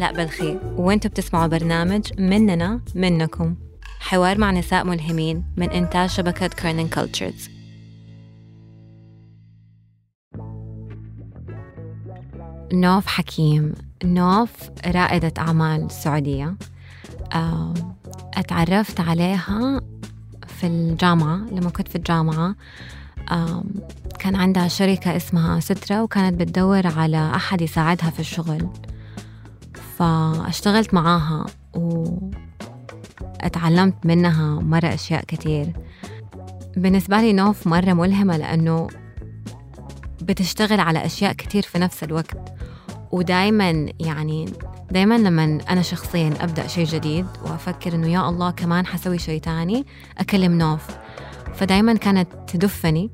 آلاء 0.00 0.14
بلخي 0.14 0.58
وانتوا 0.76 1.10
بتسمعوا 1.10 1.46
برنامج 1.46 2.20
مننا 2.20 2.80
منكم. 2.94 3.56
حوار 4.00 4.38
مع 4.38 4.50
نساء 4.50 4.84
ملهمين 4.84 5.44
من 5.56 5.70
إنتاج 5.70 6.08
شبكة 6.08 6.46
كيرنينج 6.46 6.88
كلتشرز 6.88 7.50
نوف 12.72 13.06
حكيم. 13.06 13.74
نوف 14.04 14.50
رائدة 14.86 15.32
أعمال 15.38 15.90
سعودية. 15.90 16.54
أتعرفت 18.34 19.00
عليها 19.00 19.80
في 20.46 20.66
الجامعة 20.66 21.36
لما 21.36 21.70
كنت 21.70 21.88
في 21.88 21.96
الجامعة. 21.96 22.54
كان 24.18 24.36
عندها 24.36 24.68
شركة 24.68 25.16
اسمها 25.16 25.60
سترة 25.60 26.02
وكانت 26.02 26.40
بتدور 26.40 26.86
على 26.86 27.32
أحد 27.34 27.60
يساعدها 27.62 28.10
في 28.10 28.20
الشغل. 28.20 28.68
فاشتغلت 30.00 30.94
معاها 30.94 31.46
واتعلمت 33.42 34.06
منها 34.06 34.60
مرة 34.60 34.94
أشياء 34.94 35.24
كتير. 35.24 35.72
بالنسبة 36.76 37.20
لي 37.20 37.32
نوف 37.32 37.66
مرة 37.66 37.92
ملهمة 37.92 38.36
لأنه 38.36 38.88
بتشتغل 40.22 40.80
على 40.80 41.06
أشياء 41.06 41.32
كتير 41.32 41.62
في 41.62 41.78
نفس 41.78 42.04
الوقت. 42.04 42.52
ودايما 43.12 43.86
يعني 44.00 44.48
دايما 44.90 45.18
لما 45.18 45.58
أنا 45.70 45.82
شخصيا 45.82 46.34
أبدأ 46.40 46.66
شيء 46.66 46.86
جديد 46.86 47.26
وأفكر 47.42 47.94
إنه 47.94 48.08
يا 48.08 48.28
الله 48.28 48.50
كمان 48.50 48.86
حسوي 48.86 49.18
شيء 49.18 49.40
تاني 49.40 49.86
أكلم 50.18 50.58
نوف. 50.58 50.86
فدايما 51.54 51.94
كانت 51.94 52.28
تدفني 52.46 53.10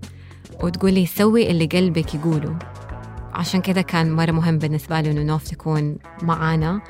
وتقولي 0.62 1.06
سوي 1.06 1.50
اللي 1.50 1.66
قلبك 1.66 2.14
يقوله. 2.14 2.58
عشان 3.36 3.60
كذا 3.60 3.80
كان 3.80 4.12
مرة 4.12 4.30
مهم 4.30 4.58
بالنسبة 4.58 5.00
لي 5.00 5.10
إنه 5.10 5.22
نوف 5.22 5.44
تكون 5.44 5.96
معانا 6.22 6.80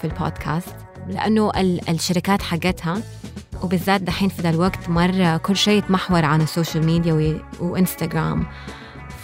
في 0.00 0.04
البودكاست 0.04 0.76
لأنه 1.08 1.52
الشركات 1.88 2.42
حقتها 2.42 3.02
وبالذات 3.62 4.02
دحين 4.02 4.28
في 4.28 4.42
ذا 4.42 4.50
الوقت 4.50 4.88
مرة 4.88 5.36
كل 5.36 5.56
شيء 5.56 5.78
يتمحور 5.78 6.24
عن 6.24 6.40
ال 6.40 6.47
social 6.47 6.86
media 6.86 7.40
وإنستغرام. 7.60 8.46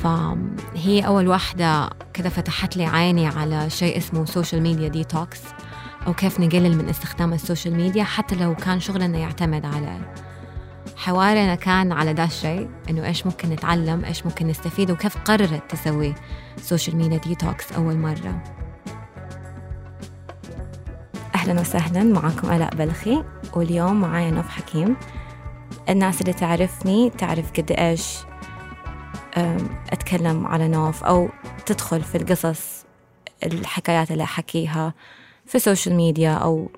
فهي 0.02 1.06
أول 1.06 1.28
واحدة 1.28 1.91
كذا 2.14 2.28
فتحت 2.28 2.77
لي 2.77 2.86
عيني 2.86 3.27
على 3.27 3.70
شيء 3.70 3.97
اسمه 3.97 4.24
social 4.25 4.62
media 4.62 4.89
detox 4.89 5.41
أو 6.06 6.14
كيف 6.14 6.41
نقلل 6.41 6.77
من 6.78 6.88
استخدام 6.88 7.32
ال 7.33 7.39
social 7.39 7.75
media 7.75 8.05
حتى 8.04 8.34
لو 8.34 8.54
كان 8.54 8.80
شغلنا 8.80 9.19
يعتمد 9.19 9.66
على 9.66 9.98
حوارنا 11.07 11.55
كان 11.55 11.93
على 11.93 12.12
ده 12.15 12.25
الشيء 12.25 12.71
إنه 12.91 13.07
إيش 13.07 13.27
ممكن 13.27 13.49
نتعلم 13.49 14.05
إيش 14.05 14.27
ممكن 14.27 14.47
نستفيد 14.47 14.91
وكيف 14.91 15.19
قررت 15.19 15.71
تسوي 15.71 16.15
social 16.56 16.97
media 16.97 17.19
detox 17.19 17.72
أول 17.73 17.97
مرة. 17.97 18.43
أهلا 21.34 21.61
وسهلا 21.61 22.05
معكم 22.05 22.51
آلاء 22.51 22.75
بلخي. 22.75 23.25
واليوم 23.53 24.01
معايا 24.01 24.31
نوف 24.31 24.49
حكيم. 24.49 24.97
الناس 25.89 26.21
اللي 26.21 26.33
تعرفني 26.33 27.11
تعرف 27.11 27.53
قد 27.53 27.73
إيش 27.73 28.19
أتكلم 29.93 30.47
على 30.47 30.69
نوف 30.69 31.05
أو 31.05 31.29
تدخل 31.67 32.03
في 32.03 32.15
القصص 32.15 32.84
الحكايات 33.45 34.11
اللي 34.11 34.25
أحكيها 34.25 34.95
في 35.47 35.55
ال 35.55 35.60
social 35.60 35.95
media 35.95 36.33
أو 36.33 36.71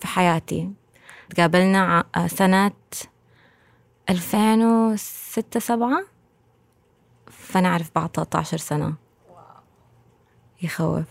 في 0.00 0.06
حياتي. 0.06 0.70
تقابلنا 1.30 2.04
سنة 2.26 2.72
2006 4.10 5.60
سبعة؟ 5.60 6.06
فنعرف 7.30 7.90
بعض 7.94 8.10
13 8.14 8.56
سنة. 8.56 8.94
يخوف. 10.62 11.04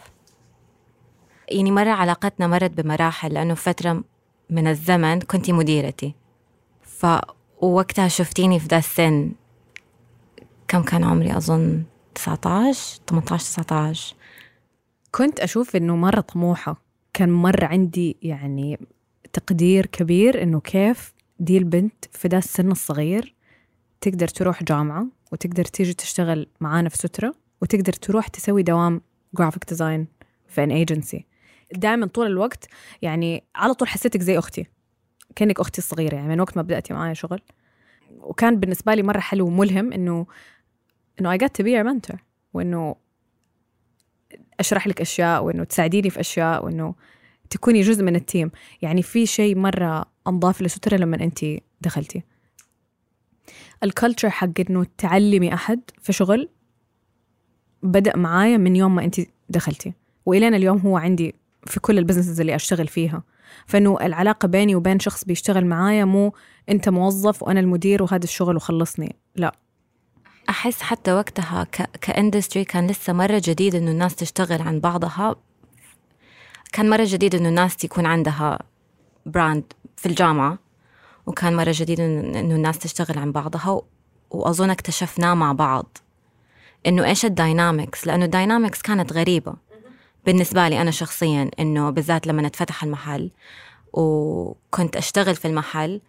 يعني 1.49 1.71
مرة 1.71 1.89
علاقتنا 1.89 2.47
مرت 2.47 2.71
بمراحل 2.71 3.33
لأنه 3.33 3.53
فترة 3.53 4.03
من 4.49 4.67
الزمن 4.67 5.21
كنتي 5.21 5.51
مديرتي. 5.51 6.15
ف 6.81 7.05
ووقتها 7.61 8.07
شفتيني 8.07 8.59
في 8.59 8.67
ذا 8.67 8.77
السن. 8.77 9.31
كم 10.67 10.83
كان 10.83 11.03
عمري؟ 11.03 11.37
أظن 11.37 11.83
19 12.15 12.99
18 13.09 13.45
19 13.45 14.15
كنت 15.11 15.39
أشوف 15.39 15.75
إنه 15.75 15.95
مرة 15.95 16.21
طموحة. 16.21 16.81
كان 17.13 17.29
مرة 17.29 17.65
عندي 17.65 18.17
يعني 18.21 18.79
تقدير 19.33 19.85
كبير 19.85 20.43
إنه 20.43 20.59
كيف 20.59 21.14
دي 21.39 21.57
البنت 21.57 22.05
في 22.11 22.27
ذا 22.27 22.37
السن 22.37 22.71
الصغير 22.71 23.35
تقدر 24.01 24.27
تروح 24.27 24.63
جامعة 24.63 25.07
وتقدر 25.31 25.65
تيجي 25.65 25.93
تشتغل 25.93 26.47
معانا 26.61 26.89
في 26.89 26.97
سترة 26.97 27.35
وتقدر 27.61 27.93
تروح 27.93 28.27
تسوي 28.27 28.63
دوام 28.63 29.01
graphic 29.33 29.69
design 29.69 30.07
في 30.47 30.63
an 30.63 30.71
agency 30.71 31.25
دائما 31.73 32.05
طول 32.05 32.27
الوقت 32.27 32.67
يعني 33.01 33.43
على 33.55 33.73
طول 33.73 33.87
حسيتك 33.87 34.21
زي 34.21 34.37
أختي 34.37 34.65
كأنك 35.35 35.59
أختي 35.59 35.77
الصغيرة 35.77 36.15
يعني 36.15 36.27
من 36.27 36.39
وقت 36.39 36.57
ما 36.57 36.63
بدأتي 36.63 36.93
معايا 36.93 37.13
شغل. 37.13 37.41
وكان 38.11 38.59
بالنسبة 38.59 38.93
لي 38.93 39.03
مرة 39.03 39.19
حلو 39.19 39.47
وملهم 39.47 39.93
إنه 39.93 40.25
إنه 41.19 41.31
I 41.31 41.37
get 41.37 41.55
to 41.55 41.63
be 41.63 41.83
mentor 41.83 42.23
وإنه 42.53 42.95
أشرح 44.59 44.87
لك 44.87 45.01
أشياء 45.01 45.43
وإنه 45.43 45.63
تساعديني 45.63 46.09
في 46.09 46.19
أشياء 46.19 46.65
وإنه 46.65 46.95
تكوني 47.49 47.81
جزء 47.81 48.03
من 48.03 48.15
ال 48.15 48.23
team 48.23 48.51
يعني 48.81 49.01
في 49.01 49.25
شيء 49.25 49.57
مرة 49.57 50.05
أنضاف 50.27 50.61
لسترة 50.61 50.97
لما 50.97 51.23
انت 51.23 51.39
دخلتي. 51.81 52.23
ال 53.83 53.89
culture 53.89 54.29
حق 54.29 54.59
إنه 54.69 54.85
تعلمي 54.97 55.53
أحد 55.53 55.81
في 56.01 56.13
شغل 56.13 56.49
بدأ 57.83 58.17
معايا 58.17 58.57
من 58.57 58.75
يوم 58.75 58.95
ما 58.95 59.03
انت 59.03 59.21
دخلتي. 59.49 59.93
والين 60.25 60.53
اليوم 60.53 60.77
هو 60.77 60.97
عندي 60.97 61.35
في 61.67 61.79
كل 61.79 61.97
ال 61.97 62.01
businesses 62.01 62.39
اللي 62.39 62.55
أشتغل 62.55 62.87
فيها. 62.87 63.23
فإنه 63.65 63.97
العلاقة 64.01 64.47
بيني 64.47 64.75
وبين 64.75 64.99
شخص 64.99 65.23
بيشتغل 65.23 65.65
معايا 65.65 66.05
مو 66.05 66.33
أنت 66.69 66.89
موظف 66.89 67.43
وأنا 67.43 67.59
المدير 67.59 68.03
وهذا 68.03 68.23
الشغل 68.23 68.55
وخلصني. 68.55 69.15
لا. 69.35 69.55
أحس 70.49 70.81
حتى 70.81 71.13
وقتها 71.13 71.63
ك... 71.63 71.89
ك 72.01 72.08
industry 72.08 72.63
كان 72.63 72.87
لسه 72.87 73.13
مرة 73.13 73.41
جديد 73.45 73.75
إنه 73.75 73.91
الناس 73.91 74.15
تشتغل 74.15 74.61
عن 74.61 74.79
بعضها. 74.79 75.35
كان 76.73 76.89
مرة 76.89 77.05
جديد 77.07 77.35
إنه 77.35 77.49
الناس 77.49 77.83
يكون 77.83 78.05
عندها 78.05 78.59
brand 79.25 79.63
في 79.97 80.05
الجامعة 80.05 80.57
وكان 81.25 81.55
مرة 81.55 81.73
جديد 81.75 81.99
إنه 81.99 82.55
الناس 82.55 82.79
تشتغل 82.79 83.19
عن 83.19 83.31
بعضها 83.31 83.81
وأظن 84.29 84.69
اكتشفناه 84.69 85.33
مع 85.33 85.51
بعض. 85.51 85.97
إنه 86.85 87.05
إيش 87.05 87.25
ال 87.25 87.34
dynamics 87.34 88.07
لأنه 88.07 88.25
ال 88.25 88.32
dynamics 88.32 88.81
كانت 88.81 89.13
غريبة 89.13 89.53
بالنسبة 90.25 90.67
لي 90.67 90.81
أنا 90.81 90.91
شخصيا 90.91 91.51
إنه 91.59 91.89
بالذات 91.89 92.27
لما 92.27 92.47
اتفتح 92.47 92.83
المحل 92.83 93.31
وكنت 93.93 94.95
أشتغل 94.95 95.35
في 95.35 95.47
المحل 95.47 96.01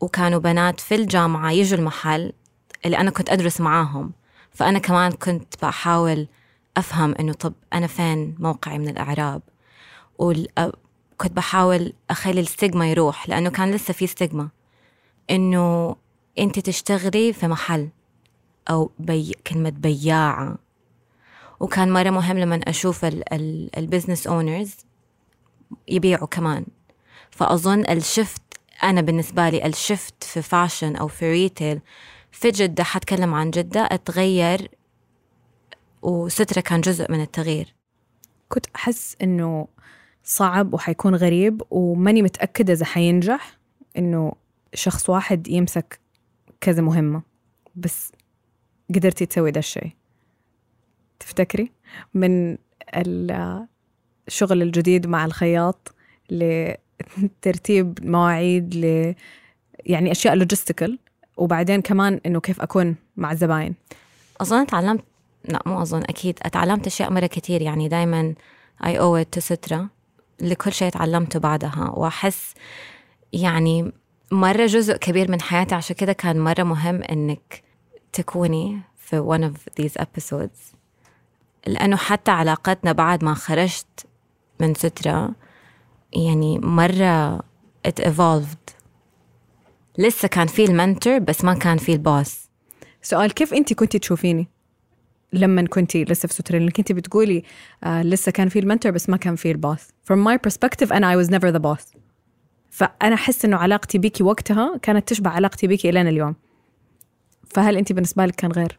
وكانوا 0.00 0.38
بنات 0.38 0.80
في 0.80 0.94
الجامعة 0.94 1.50
يجوا 1.50 1.78
المحل 1.78 2.32
اللي 2.84 2.98
أنا 2.98 3.10
كنت 3.10 3.30
أدرس 3.30 3.60
معاهم. 3.60 4.12
فأنا 4.52 4.78
كمان 4.78 5.12
كنت 5.12 5.54
بحاول 5.62 6.28
أفهم 6.76 7.14
إنه 7.20 7.32
طب 7.32 7.54
أنا 7.72 7.86
فين 7.86 8.34
موقعي 8.38 8.78
من 8.78 8.88
الإعراب؟ 8.88 9.42
وكنت 10.18 11.32
بحاول 11.32 11.92
أخلي 12.10 12.40
ال 12.40 12.47
stigma 12.47 12.90
يروح 12.90 13.28
لأنه 13.28 13.50
كان 13.50 13.70
لسه 13.70 13.94
في 13.94 14.06
stigma 14.06 14.48
إنه 15.30 15.96
أنت 16.38 16.58
تشتغلي 16.58 17.32
في 17.32 17.48
محل 17.48 17.88
أو 18.70 18.90
بي 18.98 19.32
كلمة 19.46 19.70
بياعة. 19.70 20.58
وكان 21.60 21.92
مرة 21.92 22.10
مهم 22.10 22.38
لما 22.38 22.60
أشوف 22.68 23.04
ال 23.78 23.83
business 23.83 24.26
owners 24.26 24.76
يبيعوا 25.88 26.26
كمان. 26.26 26.66
فأظن 27.30 27.84
ال 27.90 27.99
shift 27.99 28.42
أنا 28.82 29.00
بالنسبة 29.00 29.48
لي 29.48 29.66
ال 29.66 29.76
shift 29.76 30.24
في 30.24 30.42
fashion 30.42 30.96
أو 30.96 31.08
في 31.08 31.30
retail 31.32 31.80
في 32.32 32.50
جدة 32.50 32.84
حتكلم 32.84 33.34
عن 33.34 33.50
جدة 33.50 33.80
اتغير 33.80 34.70
وسترة 36.02 36.60
كان 36.60 36.80
جزء 36.80 37.12
من 37.12 37.20
التغيير. 37.22 37.74
كنت 38.48 38.66
أحس 38.76 39.16
إنه 39.22 39.68
صعب 40.24 40.74
وحيكون 40.74 41.14
غريب 41.14 41.62
وماني 41.70 42.22
متأكدة 42.22 42.72
إذا 42.72 42.84
حينجح 42.84 43.58
إنه 43.98 44.32
شخص 44.74 45.10
واحد 45.10 45.48
يمسك 45.48 46.00
كذا 46.60 46.82
مهمة. 46.82 47.22
بس 47.76 48.12
قدرتي 48.94 49.26
تسوي 49.26 49.50
ده 49.50 49.58
الشيء. 49.58 49.90
تفتكري؟ 51.20 51.72
من 52.14 52.58
الشغل 52.94 54.62
الجديد 54.62 55.06
مع 55.06 55.24
الخياط 55.24 55.94
لترتيب 56.30 57.98
مواعيد 58.14 58.74
ل 58.74 59.14
يعني 59.86 60.12
أشياء 60.12 60.34
لوجيستيكال 60.34 60.98
وبعدين 61.36 61.80
كمان 61.80 62.20
إنه 62.26 62.40
كيف 62.40 62.60
أكون 62.60 62.96
مع 63.16 63.32
الزباين. 63.32 63.74
أظن 64.40 64.66
تعلمت 64.66 65.04
لا 65.44 65.62
مو 65.66 65.82
أظن 65.82 66.02
أكيد. 66.02 66.38
اتعلمت 66.42 66.86
أشياء 66.86 67.12
مرة 67.12 67.26
كثير 67.26 67.62
يعني 67.62 67.88
دائما 67.88 68.34
اي 68.84 68.98
أو 68.98 69.22
تو 69.22 69.40
سترا 69.40 69.88
لكل 70.40 70.72
شيء 70.72 70.90
تعلمته 70.90 71.38
بعدها. 71.38 71.90
وأحس 71.94 72.54
يعني 73.32 73.92
مرة 74.32 74.66
جزء 74.66 74.96
كبير 74.96 75.30
من 75.30 75.40
حياتي 75.40 75.74
عشان 75.74 75.96
كده 75.96 76.12
كان 76.12 76.40
مرة 76.40 76.62
مهم 76.62 77.02
إنك 77.02 77.62
تكوني 78.12 78.80
في 78.96 79.22
one 79.22 79.42
of 79.50 79.82
these 79.82 80.02
episodes. 80.02 80.74
لأنه 81.66 81.96
حتى 81.96 82.30
علاقتنا 82.30 82.92
بعد 82.92 83.24
ما 83.24 83.34
خرجت 83.34 84.06
من 84.60 84.74
سترة 84.74 85.34
يعني 86.12 86.58
مرة 86.58 87.38
it 87.88 88.04
evolved. 88.04 88.74
لسه 89.98 90.28
كان 90.28 90.46
في 90.46 90.64
المنتور 90.64 91.18
بس 91.18 91.44
ما 91.44 91.54
كان 91.54 91.78
في 91.78 91.92
البوس 91.92 92.48
سؤال 93.02 93.32
كيف 93.34 93.54
انت 93.54 93.72
كنتي 93.72 93.98
تشوفيني؟ 93.98 94.48
لما 95.34 95.66
كنتي 95.66 96.04
لسه 96.04 96.26
في 96.26 96.34
سترة 96.34 96.58
لأنك 96.58 96.78
انت 96.78 96.92
بتقولي 96.92 97.42
آه 97.84 98.02
لسه 98.02 98.32
كان 98.32 98.48
في 98.48 98.58
المنتور 98.58 98.92
بس 98.92 99.08
ما 99.08 99.16
كان 99.16 99.36
في 99.36 99.50
البوس 99.50 99.80
from 99.88 100.16
my 100.16 100.38
perspective 100.48 100.92
أنا 100.92 101.14
I 101.14 101.26
was 101.26 101.30
never 101.30 101.52
the 101.56 101.62
boss. 101.62 101.98
فأنا 102.70 103.14
أحس 103.14 103.44
إنه 103.44 103.56
علاقتي 103.56 103.98
بيكي 103.98 104.22
وقتها 104.22 104.76
كانت 104.82 105.08
تشبه 105.08 105.30
علاقتي 105.30 105.66
بيكي 105.66 105.90
الين 105.90 106.08
اليوم. 106.08 106.34
فهل 107.46 107.76
انت 107.76 107.92
بالنسبة 107.92 108.26
لك 108.26 108.34
كان 108.34 108.52
غير؟ 108.52 108.78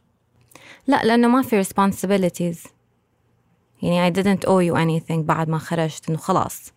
لا 0.88 1.04
لأنه 1.04 1.28
ما 1.28 1.42
في 1.42 1.64
responsibilities. 1.64 2.70
يعني 3.82 4.12
I 4.12 4.18
didn't 4.18 4.42
owe 4.48 4.72
you 4.72 4.76
anything 4.76 5.20
بعد 5.20 5.50
ما 5.50 5.58
خرجت 5.58 6.10
إنه 6.10 6.18
خلاص. 6.18 6.74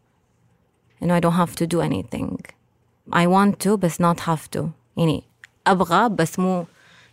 إنه 1.02 1.20
I 1.20 1.22
don't 1.22 1.46
have 1.46 1.54
to 1.54 1.66
do 1.66 1.80
anything. 1.80 2.36
I 3.12 3.26
want 3.26 3.66
to 3.66 3.70
بس 3.70 4.02
not 4.02 4.20
have 4.20 4.58
to. 4.58 4.64
يعني 4.96 5.24
أبغى 5.66 6.08
بس 6.08 6.38
مو 6.38 6.66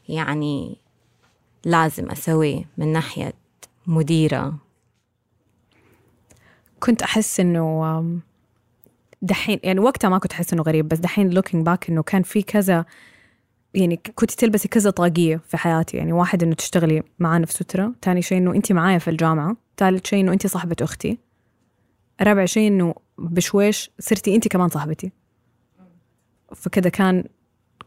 يعني 0.10 0.78
لازم 1.66 2.12
أسويه 2.12 2.64
من 2.78 2.88
ناحية 2.92 3.34
مديرة. 3.88 4.58
كنت 6.80 7.02
أحس 7.02 7.40
إنه 7.40 7.98
آم، 8.00 8.22
دحين 9.22 9.60
يعني 9.64 9.80
وقتها 9.80 10.10
ما 10.10 10.18
كنت 10.18 10.32
أحس 10.32 10.54
إنه 10.54 10.64
غريب 10.64 10.88
بس 10.88 10.98
دحين 10.98 11.42
looking 11.42 11.56
باك 11.56 11.90
إنه 11.90 12.04
كان 12.04 12.24
في 12.24 12.42
كذا 12.42 12.86
يعني 13.74 13.98
كنت 14.16 14.32
تلبسي 14.32 14.68
كذا 14.68 14.90
طاقية 14.90 15.42
في 15.48 15.58
حياتي. 15.58 15.98
يعني 15.98 16.14
واحد 16.14 16.44
إنه 16.44 16.56
تشتغلي 16.56 17.04
معانا 17.20 17.46
في 17.46 17.54
سترة 17.54 17.94
تاني 18.02 18.22
شيء 18.22 18.38
إنه 18.38 18.56
انت 18.56 18.72
معايا 18.72 18.98
في 18.98 19.10
الجامعة 19.10 19.58
ثالث 19.78 20.08
شيء 20.08 20.20
إنه 20.20 20.34
انت 20.34 20.48
صاحبة 20.48 20.76
أختي 20.82 21.18
رابع 22.22 22.46
شيء 22.46 22.68
إنه 22.68 22.96
بشويش 23.18 23.92
صرتي 24.00 24.36
انت 24.36 24.48
كمان 24.48 24.70
صاحبتي. 24.70 25.12
فكذا 26.56 26.90
كان 26.90 27.24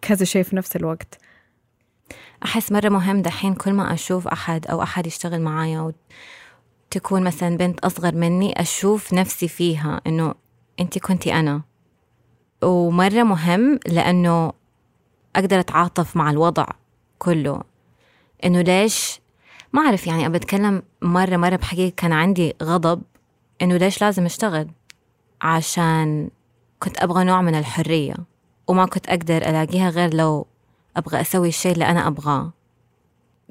كذا 0.03 0.25
شيء 0.25 0.43
في 0.43 0.57
نفس 0.57 0.77
الوقت. 0.77 1.19
أحس 2.45 2.73
مرة 2.73 2.89
مهم 2.89 3.23
دحين 3.23 3.55
كل 3.55 3.73
ما 3.73 3.95
أشوف 3.95 4.29
أحد 4.29 4.67
أو 4.67 4.83
أحد 4.83 5.07
يشتغل 5.07 5.41
معايا 5.41 5.93
وتكون 6.91 7.23
مثلا 7.23 7.57
بنت 7.57 7.81
أصغر 7.81 8.15
مني 8.15 8.61
أشوف 8.61 9.13
نفسي 9.13 9.49
فيها 9.49 10.01
إنه 10.07 10.35
أنت 10.81 10.99
كنتي 10.99 11.35
أنا. 11.35 11.63
ومرة 12.63 13.23
مهم 13.23 13.81
لأنه 13.87 14.53
أقدر 15.37 15.61
أتعاطف 15.61 16.17
مع 16.17 16.31
الوضع 16.31 16.67
كله. 17.19 17.63
إنه 18.45 18.61
ليش؟ 18.61 19.21
ما 19.73 19.83
أعرف 19.83 20.07
يعني 20.07 20.27
أبى 20.27 20.37
أتكلم 20.37 20.83
مرة 21.03 21.37
مرة 21.37 21.57
بحقيقة 21.57 21.95
كان 21.97 22.13
عندي 22.13 22.55
غضب 22.63 23.03
إنه 23.63 23.77
ليش 23.77 24.03
لازم 24.03 24.25
أشتغل؟ 24.25 24.69
عشان 25.43 26.31
كنت 26.79 27.03
أبغى 27.03 27.25
نوع 27.25 27.43
من 27.43 27.55
الحرية 27.55 28.15
وما 28.69 28.87
كنت 28.87 29.09
أقدر 29.09 29.37
ألاقيها 29.37 29.91
غير 29.91 30.15
لو 30.15 30.47
أبغى 30.96 31.20
أسوي 31.20 31.49
الشيء 31.49 31.73
اللي 31.73 31.85
أنا 31.85 32.06
أبغاه. 32.06 32.52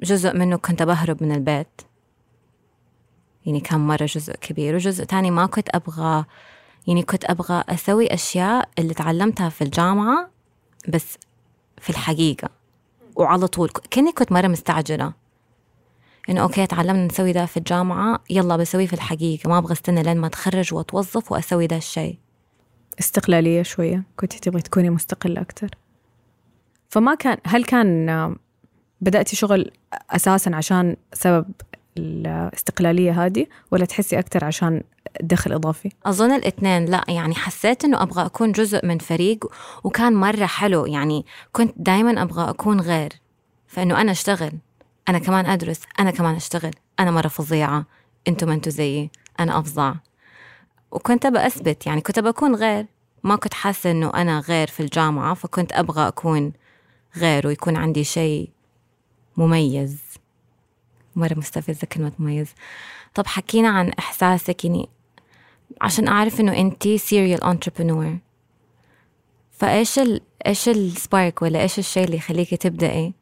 جزء 0.02 0.36
منه 0.36 0.56
كنت 0.56 0.82
بهرب 0.82 1.22
من 1.22 1.32
البيت. 1.32 1.80
يعني 3.46 3.60
كان 3.60 3.80
مرة 3.80 4.04
جزء 4.04 4.32
كبير 4.32 4.74
وجزء 4.74 5.04
تاني 5.04 5.30
ما 5.30 5.46
كنت 5.46 5.68
أبغى. 5.74 6.24
يعني 6.86 7.02
كنت 7.02 7.24
أبغى 7.24 7.64
أسوي 7.68 8.14
أشياء 8.14 8.68
اللي 8.78 8.94
تعلمتها 8.94 9.48
في 9.48 9.64
الجامعة 9.64 10.30
بس 10.88 11.18
في 11.78 11.90
الحقيقة. 11.90 12.48
وعلى 13.16 13.46
طول 13.46 13.68
كأني 13.68 14.12
كنت 14.12 14.32
مرة 14.32 14.46
مستعجلة. 14.46 15.12
إنه 16.28 16.40
أوكي 16.40 16.66
تعلمنا 16.66 17.06
نسوي 17.06 17.32
ده 17.32 17.46
في 17.46 17.56
الجامعة 17.56 18.20
يلا 18.30 18.56
بسويه 18.56 18.86
في 18.86 18.92
الحقيقة. 18.92 19.48
ما 19.48 19.58
أبغى 19.58 19.72
استنى 19.72 20.02
لين 20.02 20.16
ما 20.16 20.26
أتخرج 20.26 20.74
وأتوظف 20.74 21.32
وأسوي 21.32 21.66
ده 21.66 21.76
الشيء. 21.76 22.18
استقلالية 23.00 23.62
شوية. 23.62 24.04
كنت 24.16 24.32
تبغي 24.34 24.62
تكوني 24.62 24.90
مستقلة 24.90 25.40
أكتر. 25.40 25.68
فما 26.88 27.14
كان 27.14 27.38
هل 27.46 27.64
كان 27.64 28.36
بدأتي 29.00 29.36
شغل 29.36 29.70
أساسا 30.10 30.50
عشان 30.54 30.96
سبب 31.12 31.46
الاستقلالية 31.98 33.24
هذه 33.26 33.46
ولا 33.70 33.84
تحسي 33.84 34.18
أكتر 34.18 34.44
عشان 34.44 34.82
دخل 35.20 35.52
إضافي؟ 35.52 35.90
أظن 36.06 36.32
الاثنين 36.32 36.84
لا 36.84 37.04
يعني 37.08 37.34
حسيت 37.34 37.84
إنه 37.84 38.02
أبغى 38.02 38.26
أكون 38.26 38.52
جزء 38.52 38.86
من 38.86 38.98
فريق 38.98 39.44
وكان 39.84 40.12
مرة 40.12 40.46
حلو 40.46 40.86
يعني 40.86 41.26
كنت 41.52 41.74
دايما 41.76 42.22
أبغى 42.22 42.50
أكون 42.50 42.80
غير 42.80 43.12
فإنه 43.66 44.00
أنا 44.00 44.12
أشتغل 44.12 44.52
أنا 45.08 45.18
كمان 45.18 45.46
أدرس 45.46 45.80
أنا 46.00 46.10
كمان 46.10 46.34
أشتغل 46.34 46.70
أنا 47.00 47.10
مرة 47.10 47.28
فظيعة 47.28 47.86
أنتم 48.28 48.48
ما 48.48 48.54
أنتوا 48.54 48.72
زيي 48.72 49.10
أنا 49.40 49.58
أفظع. 49.58 49.94
وكنت 50.90 51.26
أبى 51.26 51.46
أثبت 51.46 51.86
يعني 51.86 52.00
كنت 52.00 52.18
أبى 52.18 52.28
أكون 52.28 52.54
غير 52.54 52.86
ما 53.24 53.36
كنت 53.36 53.54
حاسة 53.54 53.90
إنه 53.90 54.10
أنا 54.14 54.40
غير 54.40 54.66
في 54.66 54.80
الجامعة 54.80 55.34
فكنت 55.34 55.72
أبغى 55.72 56.08
أكون 56.08 56.52
غير 57.18 57.46
ويكون 57.46 57.76
عندي 57.76 58.04
شيء 58.04 58.50
مميز 59.36 59.98
مرة 61.16 61.34
مستفزة 61.34 61.86
كلمة 61.86 62.12
مميز. 62.18 62.48
طب 63.14 63.26
حكينا 63.26 63.68
عن 63.68 63.90
إحساسك 63.98 64.64
يعني 64.64 64.88
عشان 65.80 66.08
أعرف 66.08 66.40
إنه 66.40 66.52
أنتي 66.52 66.98
serial 66.98 67.40
entrepreneur. 67.40 68.28
فإيش 69.50 69.98
ال 69.98 70.20
إيش 70.46 70.68
ال 70.68 70.80
spark 70.80 71.42
ولا 71.42 71.62
إيش 71.62 71.78
الشيء 71.78 72.04
اللي 72.04 72.16
يخليكي 72.16 72.56
تبدأي 72.56 73.12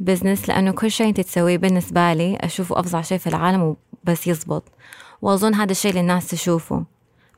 business 0.00 0.48
لأنه 0.48 0.72
كل 0.72 0.90
شيء 0.90 1.08
أنت 1.08 1.20
تسويه 1.20 1.58
بالنسبة 1.58 2.12
لي 2.12 2.36
أشوفه 2.36 2.80
أفظع 2.80 3.02
شيء 3.02 3.18
في 3.18 3.26
العالم 3.26 3.76
وبس 4.04 4.26
يزبط. 4.26 4.64
وأظن 5.22 5.54
هذا 5.54 5.72
الشيء 5.72 5.90
اللي 5.90 6.00
الناس 6.00 6.26
تشوفه 6.26 6.84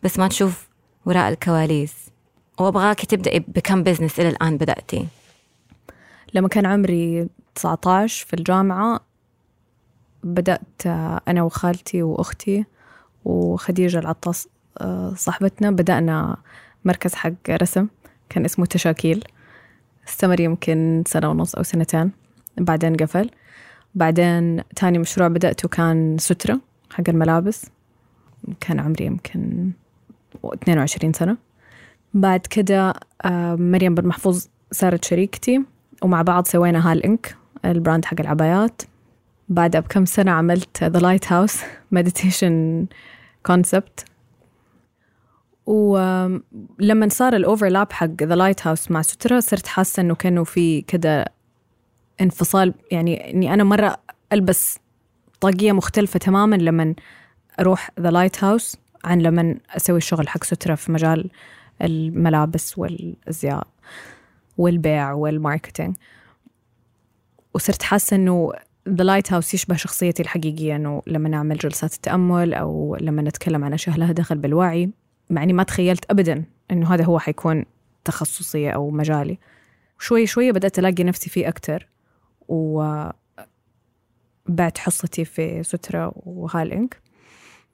بس 0.02 0.18
ما 0.18 0.28
تشوف 0.28 0.68
وراء 1.06 1.28
الكواليس. 1.28 1.94
وأبغاكي 2.60 3.06
تبدأي 3.06 3.40
بكم 3.40 3.82
business 3.82 4.20
إلى 4.20 4.28
الآن 4.28 4.56
بدأتي. 4.56 5.06
لما 6.34 6.48
كان 6.48 6.66
عمري 6.66 7.28
19 7.54 8.26
في 8.26 8.34
الجامعة 8.34 9.00
بدأت 10.24 10.86
آه، 10.86 11.20
أنا 11.28 11.42
وخالتي 11.42 12.02
وأختي 12.02 12.64
وخديجة 13.24 13.98
العطاس 13.98 14.48
آه، 14.80 15.14
صاحبتنا 15.16 15.70
بدأنا 15.70 16.36
مركز 16.84 17.14
حق 17.14 17.32
رسم 17.50 17.86
كان 18.28 18.44
اسمه 18.44 18.66
تشاكيل. 18.66 19.24
استمر 20.08 20.40
يمكن 20.40 21.04
سنة 21.06 21.30
ونص 21.30 21.54
أو 21.54 21.62
سنتين 21.62 22.10
بعدين 22.58 22.96
قفل. 22.96 23.30
بعدين 23.94 24.62
تاني 24.76 24.98
مشروع 24.98 25.28
بدأته 25.28 25.68
كان 25.68 26.16
سترة 26.18 26.60
حق 26.90 27.04
الملابس 27.08 27.66
كان 28.60 28.80
عمري 28.80 29.04
يمكن 29.04 29.70
22 30.44 31.12
سنة. 31.12 31.36
بعد 32.14 32.40
كده 32.40 32.94
آه، 33.24 33.54
مريم 33.54 33.94
بن 33.94 34.06
محفوظ 34.06 34.46
صارت 34.72 35.04
شريكتي. 35.04 35.64
ومع 36.02 36.22
بعض 36.22 36.46
سوينا 36.46 36.92
هال 36.92 37.04
إنك 37.04 37.36
ال 37.64 37.71
brand 37.71 38.04
حق 38.04 38.20
العبايات. 38.20 38.82
بعدها 39.48 39.80
بكم 39.80 40.04
سنة 40.04 40.30
عملت 40.30 40.84
ذا 40.84 40.98
لايت 40.98 41.32
هاوس 41.32 41.60
meditation 41.92 42.86
concept 43.46 44.04
ولما 45.66 47.08
صار 47.08 47.36
ال 47.36 47.43
overlap 47.43 47.92
حق 47.92 48.22
ذا 48.22 48.34
لايت 48.34 48.66
هاوس 48.66 48.90
مع 48.90 49.02
سترة 49.02 49.40
صرت 49.40 49.66
حاسة 49.66 50.00
إنه 50.00 50.14
كأنه 50.14 50.44
في 50.44 50.80
كده 50.80 51.24
انفصال. 52.20 52.74
يعني 52.90 53.30
إني 53.30 53.54
أنا 53.54 53.64
مرة 53.64 53.96
ألبس 54.32 54.78
طاقية 55.40 55.72
مختلفة 55.72 56.18
تماما 56.18 56.56
لما 56.56 56.94
أروح 57.60 57.90
ذا 58.00 58.10
لايت 58.10 58.44
هاوس 58.44 58.76
عن 59.04 59.18
لما 59.20 59.56
أسوي 59.76 59.96
الشغل 59.98 60.28
حق 60.28 60.44
سترة 60.44 60.74
في 60.74 60.92
مجال 60.92 61.30
الملابس 61.82 62.78
والأزياء. 62.78 63.66
والبيع 64.58 65.12
وال 65.12 65.26
marketing. 65.26 65.96
وصرت 67.54 67.82
حاسة 67.82 68.16
إنه 68.16 68.52
The 68.88 69.04
Lighthouse 69.04 69.54
يشبه 69.54 69.76
شخصيتي 69.76 70.22
الحقيقية 70.22 70.76
إنه 70.76 71.02
لما 71.06 71.28
نعمل 71.28 71.56
جلسات 71.56 71.94
التأمل 71.94 72.54
أو 72.54 72.96
لما 73.00 73.22
نتكلم 73.22 73.64
عن 73.64 73.72
أشياء 73.72 73.96
لها 73.96 74.12
دخل 74.12 74.38
بالوعي 74.38 74.90
مع 75.30 75.42
إني 75.42 75.52
ما 75.52 75.62
تخيلت 75.62 76.10
ابدا 76.10 76.44
إنه 76.70 76.94
هذا 76.94 77.04
هو 77.04 77.18
حيكون 77.18 77.64
تخصصي 78.04 78.70
أو 78.70 78.90
مجالي. 78.90 79.38
شوي 79.98 80.26
شوي 80.26 80.52
بدأت 80.52 80.78
ألاقي 80.78 81.04
نفسي 81.04 81.30
فيه 81.30 81.48
أكتر 81.48 81.88
و 82.48 82.84
بعت 84.46 84.78
حصتي 84.78 85.24
في 85.24 85.62
سترة 85.62 86.12
وهالينك. 86.16 87.00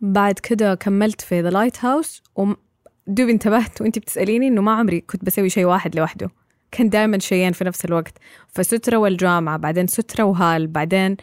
بعد 0.01 0.39
كده 0.39 0.75
كملت 0.75 1.21
في 1.21 1.41
The 1.41 1.51
Lighthouse 1.51 2.23
ودوب 2.37 3.29
انتبهت 3.29 3.81
وانت 3.81 3.99
بتسأليني 3.99 4.49
إنه 4.49 4.63
ما 4.63 4.73
عمري 4.73 5.01
كنت 5.01 5.25
بسوي 5.25 5.49
شيء 5.51 5.65
واحد 5.65 5.97
لوحده. 5.97 6.31
كان 6.75 6.89
دائما 6.89 7.19
شيئين 7.19 7.53
في 7.53 7.65
نفس 7.65 7.85
الوقت. 7.85 8.19
فسترة 8.49 8.97
والجامعة 8.97 9.57
بعدين 9.57 9.87
سترة 9.87 10.25
وهال 10.25 10.67
بعدين 10.67 11.17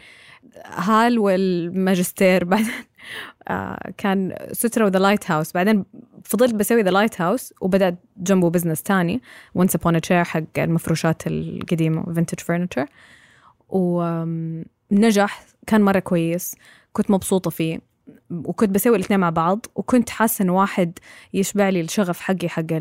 هال 0.66 1.18
والماجستير 1.18 2.44
بعدين 2.50 2.72
آه 3.48 3.92
كان 3.98 4.36
سترة 4.52 4.84
و 4.84 4.98
The 4.98 5.30
Lighthouse. 5.30 5.52
بعدين 5.52 5.84
فضلت 6.24 6.54
بسوي 6.54 6.82
The 6.82 6.90
Lighthouse 6.90 7.54
وبدأت 7.60 7.98
جنبه 8.16 8.50
business 8.50 8.82
تاني 8.82 9.22
Once 9.54 9.76
a 9.76 10.00
Chair 10.08 10.12
حق 10.12 10.42
المفروشات 10.58 11.26
القديمة 11.26 12.14
vintage 12.14 12.40
furniture 12.40 12.86
ونجح 13.68 15.44
كان 15.66 15.80
مرة 15.80 15.98
كويس 15.98 16.54
كنت 16.92 17.10
مبسوطة 17.10 17.50
فيه. 17.50 17.80
وكنت 18.30 18.70
بسوي 18.70 18.96
الاثنين 18.96 19.20
مع 19.20 19.30
بعض 19.30 19.66
وكنت 19.74 20.10
حاسة 20.10 20.42
إنه 20.42 20.56
واحد 20.56 20.98
يشبع 21.34 21.68
لي 21.68 21.80
الشغف 21.80 22.20
حقي 22.20 22.48
حق 22.48 22.72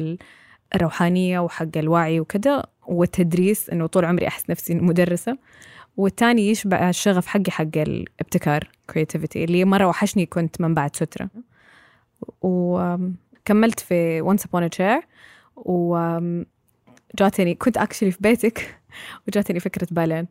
الروحانية 0.76 1.40
وحق 1.40 1.78
الوعي 1.78 2.20
وكذا 2.20 2.64
والتدريس 2.88 3.70
إنه 3.70 3.88
طول 3.88 4.06
عمري 4.06 4.28
أحس 4.28 4.50
نفسي 4.50 4.76
مدرسة. 4.76 5.38
والتاني 5.98 6.50
يشبع 6.50 6.90
الشغف 6.90 7.28
حقي 7.28 7.52
حق 7.52 7.78
الابتكار 7.78 8.70
creativity 8.92 9.36
اللي 9.36 9.66
مرة 9.66 9.86
وحشني 9.88 10.26
كنت 10.26 10.62
من 10.62 10.74
بعد 10.74 10.96
سترة. 10.96 11.30
وكملت 12.42 13.80
في 13.80 14.22
upon 14.22 14.64
a 14.64 14.70
chair 14.78 15.04
وجاتني 15.56 16.46
كنت 17.56 17.78
اكشلي 17.78 18.12
في 18.12 18.18
بيتك 18.22 18.80
وجاتني 19.28 19.60
فكرة 19.60 19.88
بالين. 19.92 20.28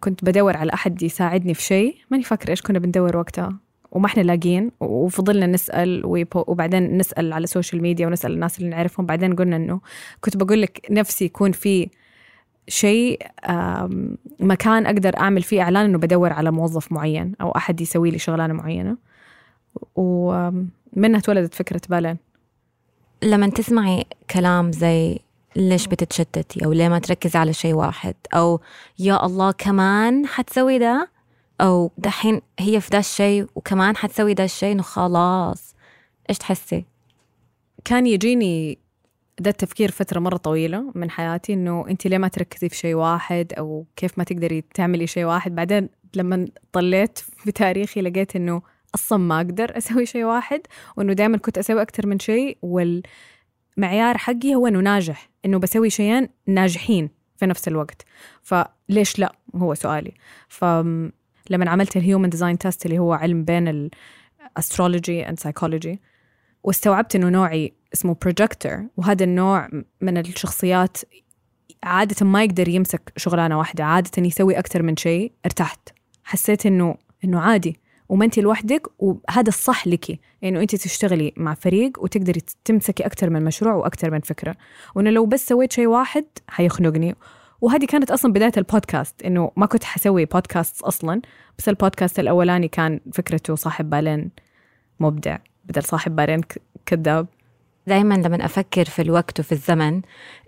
كنت 0.00 0.24
بدور 0.24 0.56
على 0.56 0.72
أحد 0.74 1.02
يساعدني 1.02 1.54
في 1.54 1.62
شيء 1.62 1.96
ماني 2.10 2.22
فاكرة 2.22 2.50
إيش 2.50 2.62
كنا 2.62 2.78
بندور 2.78 3.16
وقتها. 3.16 3.63
وما 3.94 4.06
إحنا 4.06 4.22
لاقين 4.22 4.70
وفضلنا 4.80 5.46
نسأل 5.46 6.02
وبعدين 6.34 6.98
نسأل 6.98 7.32
على 7.32 7.44
ال 7.44 7.49
social 7.49 7.82
media 7.82 8.06
ونسأل 8.06 8.32
الناس 8.32 8.58
اللي 8.58 8.70
نعرفهم 8.70 9.06
بعدين 9.06 9.34
قلنا 9.36 9.56
إنه 9.56 9.80
كنت 10.20 10.36
بقول 10.36 10.62
لك 10.62 10.86
نفسي 10.90 11.24
يكون 11.24 11.52
في 11.52 11.88
شيء 12.68 13.22
مكان 14.40 14.86
أقدر 14.86 15.18
أعمل 15.20 15.42
فيه 15.42 15.62
إعلان 15.62 15.84
إنه 15.84 15.98
بدور 15.98 16.32
على 16.32 16.50
موظف 16.50 16.92
معين 16.92 17.32
أو 17.40 17.50
أحد 17.50 17.80
يسوي 17.80 18.10
لي 18.10 18.18
شغلانة 18.18 18.54
معينة. 18.54 18.96
ومنها 19.96 21.20
تولدت 21.22 21.54
فكرة 21.54 21.80
بالين؟ 21.88 22.16
لما 23.22 23.48
تسمعي 23.48 24.04
كلام 24.30 24.72
زي 24.72 25.18
ليش 25.56 25.86
بتتشتتي 25.86 26.64
أو 26.64 26.72
ليه 26.72 26.88
ما 26.88 26.98
تركزي 26.98 27.38
على 27.38 27.52
شيء 27.52 27.74
واحد 27.74 28.14
أو 28.34 28.60
يا 28.98 29.26
الله 29.26 29.50
كمان 29.52 30.26
حتسوي 30.26 30.78
ده؟ 30.78 31.13
أو 31.60 31.92
دحين 31.98 32.40
هي 32.58 32.80
في 32.80 32.90
ده 32.90 32.98
الشيء 32.98 33.46
وكمان 33.54 33.96
حتسوي 33.96 34.34
ده 34.34 34.44
الشيء 34.44 34.72
إنه 34.72 34.82
خلاص. 34.82 35.74
إيش 36.30 36.38
تحسي؟ 36.38 36.84
كان 37.84 38.06
يجيني 38.06 38.78
ده 39.40 39.50
التفكير 39.50 39.90
فترة 39.90 40.20
مرة 40.20 40.36
طويلة 40.36 40.92
من 40.94 41.10
حياتي 41.10 41.52
إنه 41.52 41.84
أنت 41.88 42.06
ليه 42.06 42.18
ما 42.18 42.28
تركزي 42.28 42.68
في 42.68 42.76
شيء 42.76 42.94
واحد 42.94 43.52
أو 43.58 43.86
كيف 43.96 44.18
ما 44.18 44.24
تقدري 44.24 44.64
تعملي 44.74 45.06
شيء 45.06 45.24
واحد. 45.24 45.54
بعدين 45.54 45.88
لما 46.14 46.48
طليت 46.72 47.18
في 47.18 47.52
تاريخي 47.52 48.00
لقيت 48.00 48.36
إنه 48.36 48.62
أصلا 48.94 49.18
ما 49.18 49.36
أقدر 49.36 49.78
أسوي 49.78 50.06
شيء 50.06 50.24
واحد 50.24 50.60
وإنه 50.96 51.12
دائما 51.12 51.38
كنت 51.38 51.58
أسوي 51.58 51.82
أكثر 51.82 52.06
من 52.06 52.18
شيء 52.18 52.58
والمعيار 52.62 54.18
حقي 54.18 54.54
هو 54.54 54.66
إنه 54.66 54.80
ناجح 54.80 55.30
إنه 55.44 55.58
بسوي 55.58 55.90
شيئين 55.90 56.28
ناجحين 56.46 57.10
في 57.36 57.46
نفس 57.46 57.68
الوقت. 57.68 58.02
فليش 58.42 59.18
لا؟ 59.18 59.32
هو 59.56 59.74
سؤالي. 59.74 60.12
فلما 61.46 61.70
عملت 61.70 61.96
ال 61.96 62.02
human 62.02 62.30
design 62.30 62.58
test 62.58 62.86
اللي 62.86 62.98
هو 62.98 63.12
علم 63.12 63.44
بين 63.44 63.90
ال 64.56 64.63
astrology 64.63 65.28
and 65.28 65.40
psychology 65.40 66.00
واستوعبت 66.64 67.16
إنه 67.16 67.28
نوعي 67.28 67.72
اسمه 67.94 68.16
بروجكتور 68.22 68.84
وهذا 68.96 69.24
النوع 69.24 69.68
من 70.00 70.18
الشخصيات 70.18 70.98
عادة 71.84 72.26
ما 72.26 72.44
يقدر 72.44 72.68
يمسك 72.68 73.12
شغلانة 73.16 73.58
واحدة 73.58 73.84
عادة 73.84 74.22
يسوي 74.22 74.58
أكثر 74.58 74.82
من 74.82 74.96
شيء 74.96 75.32
ارتحت. 75.44 75.88
حسيت 76.24 76.66
إنه 76.66 76.96
إنه 77.24 77.40
عادي. 77.40 77.80
وما 78.08 78.24
انت 78.24 78.38
لوحدك 78.38 78.86
وهذا 78.98 79.48
الصح 79.48 79.86
لك 79.86 80.20
إنه 80.44 80.60
انت 80.60 80.74
تشتغلي 80.74 81.32
مع 81.36 81.54
فريق 81.54 82.02
وتقدري 82.02 82.40
تمسكي 82.64 83.06
أكثر 83.06 83.30
من 83.30 83.44
مشروع 83.44 83.74
وأكثر 83.74 84.10
من 84.10 84.20
فكرة. 84.20 84.56
وانه 84.94 85.10
لو 85.10 85.26
بس 85.26 85.48
سويت 85.48 85.72
شيء 85.72 85.86
واحد 85.86 86.24
حيخنقني. 86.48 87.14
وهذه 87.60 87.84
كانت 87.84 88.10
أصلا 88.10 88.32
بداية 88.32 88.52
البودكاست 88.56 89.22
إنه 89.22 89.50
ما 89.56 89.66
كنت 89.66 89.84
حسوي 89.84 90.24
بودكاست 90.24 90.82
أصلا 90.82 91.20
بس 91.58 91.68
البودكاست 91.68 92.18
الأولاني 92.18 92.68
كان 92.68 93.00
فكرته 93.12 93.54
صاحب 93.54 93.90
بالين 93.90 94.30
مبدع 95.00 95.38
بدل 95.64 95.82
صاحب 95.82 96.16
بالين 96.16 96.40
كذاب. 96.86 97.26
دائما 97.86 98.14
لما 98.14 98.44
أفكر 98.44 98.84
في 98.84 99.02
الوقت 99.02 99.40
وفي 99.40 99.52
الزمن 99.52 100.02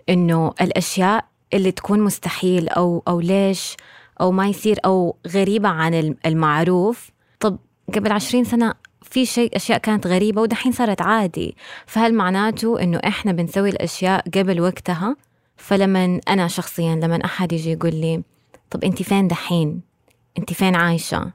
إنه 0.09 0.53
الأشياء 0.61 1.25
اللي 1.53 1.71
تكون 1.71 1.99
مستحيل 1.99 2.69
أو 2.69 3.03
أو 3.07 3.19
ليش 3.19 3.77
أو 4.21 4.31
ما 4.31 4.47
يصير 4.47 4.79
أو 4.85 5.17
غريبة 5.27 5.69
عن 5.69 6.15
المعروف 6.25 7.11
طب 7.39 7.57
قبل 7.95 8.11
عشرين 8.11 8.43
سنة 8.43 8.73
في 9.01 9.25
شيء 9.25 9.55
أشياء 9.55 9.77
كانت 9.77 10.07
غريبة 10.07 10.41
ودحين 10.41 10.71
صارت 10.71 11.01
عادي. 11.01 11.55
فهل 11.85 12.13
معناته 12.13 12.81
إنه 12.81 12.99
إحنا 13.07 13.31
بنسوي 13.31 13.69
الأشياء 13.69 14.29
قبل 14.29 14.61
وقتها؟ 14.61 15.15
فلما 15.57 16.21
أنا 16.29 16.47
شخصيا 16.47 16.95
لما 16.95 17.25
أحد 17.25 17.53
يجي 17.53 17.71
يقول 17.71 17.95
لي 17.95 18.23
طب 18.69 18.83
أنت 18.83 19.01
فين 19.03 19.27
دحين؟ 19.27 19.81
أنت 20.37 20.53
فين 20.53 20.75
عايشة؟ 20.75 21.31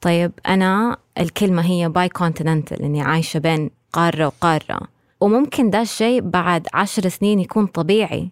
طيب 0.00 0.32
أنا 0.46 0.96
الكلمة 1.18 1.62
هي 1.66 1.88
bi-continental 1.88 2.82
إني 2.82 3.02
عايشة 3.02 3.38
بين 3.38 3.70
قارة 3.92 4.26
وقارة. 4.26 4.80
وممكن 5.20 5.70
ده 5.70 5.80
الشيء 5.80 6.20
بعد 6.20 6.66
عشر 6.74 7.08
سنين 7.08 7.40
يكون 7.40 7.66
طبيعي 7.66 8.30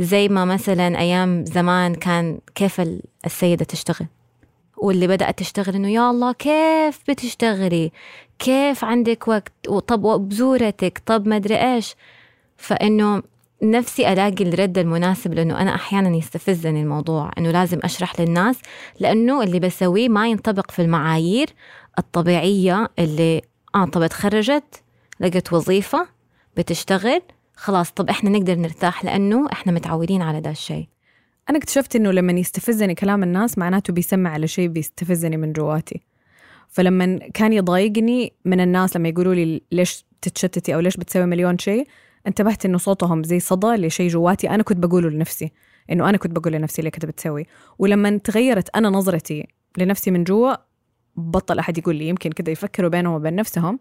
زي 0.00 0.28
ما 0.28 0.44
مثلا 0.44 0.98
أيام 0.98 1.44
زمان 1.44 1.94
كان 1.94 2.38
كيف 2.54 2.82
السيدة 3.26 3.64
تشتغل. 3.64 4.06
واللي 4.76 5.06
بدأت 5.06 5.38
تشتغل 5.38 5.74
إنه 5.74 5.88
يا 5.88 6.10
الله 6.10 6.32
كيف 6.32 7.00
بتشتغلي؟ 7.08 7.92
كيف 8.38 8.84
عندك 8.84 9.28
وقت؟ 9.28 9.52
طب 9.86 10.28
بزورتك 10.28 11.02
طب 11.06 11.28
ما 11.28 11.36
أدري 11.36 11.74
إيش. 11.74 11.94
فإنه 12.56 13.22
نفسي 13.70 14.12
ألاقي 14.12 14.44
الرد 14.44 14.78
المناسب 14.78 15.34
لأنه 15.34 15.60
أنا 15.60 15.74
أحيانا 15.74 16.16
يستفزني 16.16 16.82
الموضوع 16.82 17.30
إنه 17.38 17.50
لازم 17.50 17.78
أشرح 17.84 18.20
للناس 18.20 18.58
لأنه 19.00 19.42
اللي 19.42 19.60
بسويه 19.60 20.08
ما 20.08 20.28
ينطبق 20.28 20.70
في 20.70 20.82
المعايير 20.82 21.48
الطبيعية 21.98 22.88
اللي 22.98 23.42
آه 23.74 23.84
طب 23.84 24.02
اتخرجت 24.02 24.82
لقيت 25.20 25.52
وظيفة 25.52 26.08
بتشتغل 26.56 27.22
خلاص 27.56 27.90
طب 27.90 28.08
إحنا 28.10 28.30
نقدر 28.30 28.54
نرتاح 28.54 29.04
لأنه 29.04 29.48
إحنا 29.52 29.72
متعودين 29.72 30.22
على 30.22 30.40
ده 30.40 30.50
الشيء. 30.50 30.88
أنا 31.50 31.58
اكتشفت 31.58 31.96
إنه 31.96 32.10
لما 32.10 32.32
يستفزني 32.32 32.94
كلام 32.94 33.22
الناس 33.22 33.58
معناته 33.58 33.92
بيسمع 33.92 34.30
على 34.30 34.48
شيء 34.48 34.68
بيستفزني 34.68 35.36
من 35.36 35.52
جواتي. 35.52 36.00
فلما 36.68 37.18
كان 37.34 37.52
يضايقني 37.52 38.32
من 38.44 38.60
الناس 38.60 38.96
لما 38.96 39.08
يقولوا 39.08 39.34
لي 39.34 39.62
ليش 39.72 40.04
تتشتتي 40.22 40.74
أو 40.74 40.80
ليش 40.80 40.96
بتسوي 40.96 41.26
مليون 41.26 41.58
شيء 41.58 41.86
انتبهت 42.26 42.64
إنه 42.64 42.78
صوتهم 42.78 43.22
زي 43.22 43.40
صدى 43.40 43.66
لشيء 43.66 44.08
جواتي. 44.08 44.50
أنا 44.50 44.62
كنت 44.62 44.78
بقوله 44.78 45.10
لنفسي 45.10 45.52
إنه 45.92 46.08
أنا 46.08 46.16
كنت 46.16 46.32
بقول 46.38 46.52
لنفسي 46.52 46.82
ليه 46.82 46.90
كده 46.90 47.08
بتسوي. 47.08 47.46
ولما 47.78 48.16
تغيرت 48.18 48.76
أنا 48.76 48.88
نظرتي 48.90 49.46
لنفسي 49.78 50.10
من 50.10 50.24
جوا 50.24 50.54
بطل 51.16 51.58
أحد 51.58 51.78
يقول 51.78 51.96
لي 51.96 52.08
يمكن 52.08 52.30
كده 52.30 52.52
يفكروا 52.52 52.90
بينهم 52.90 53.14
وبين 53.14 53.34
نفسهم 53.36 53.78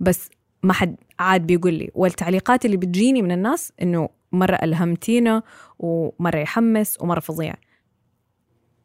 بس 0.00 0.30
ما 0.62 0.72
حد 0.72 0.96
عاد 1.18 1.46
بيقول 1.46 1.74
لي. 1.74 1.90
والتعليقات 1.94 2.64
اللي 2.64 2.76
بتجيني 2.76 3.22
من 3.22 3.32
الناس 3.32 3.72
إنه 3.82 4.08
مرة 4.32 4.58
ألهمتينا 4.62 5.42
ومرة 5.78 6.38
يحمس 6.38 6.96
ومرة 7.00 7.20
فظيع. 7.20 7.54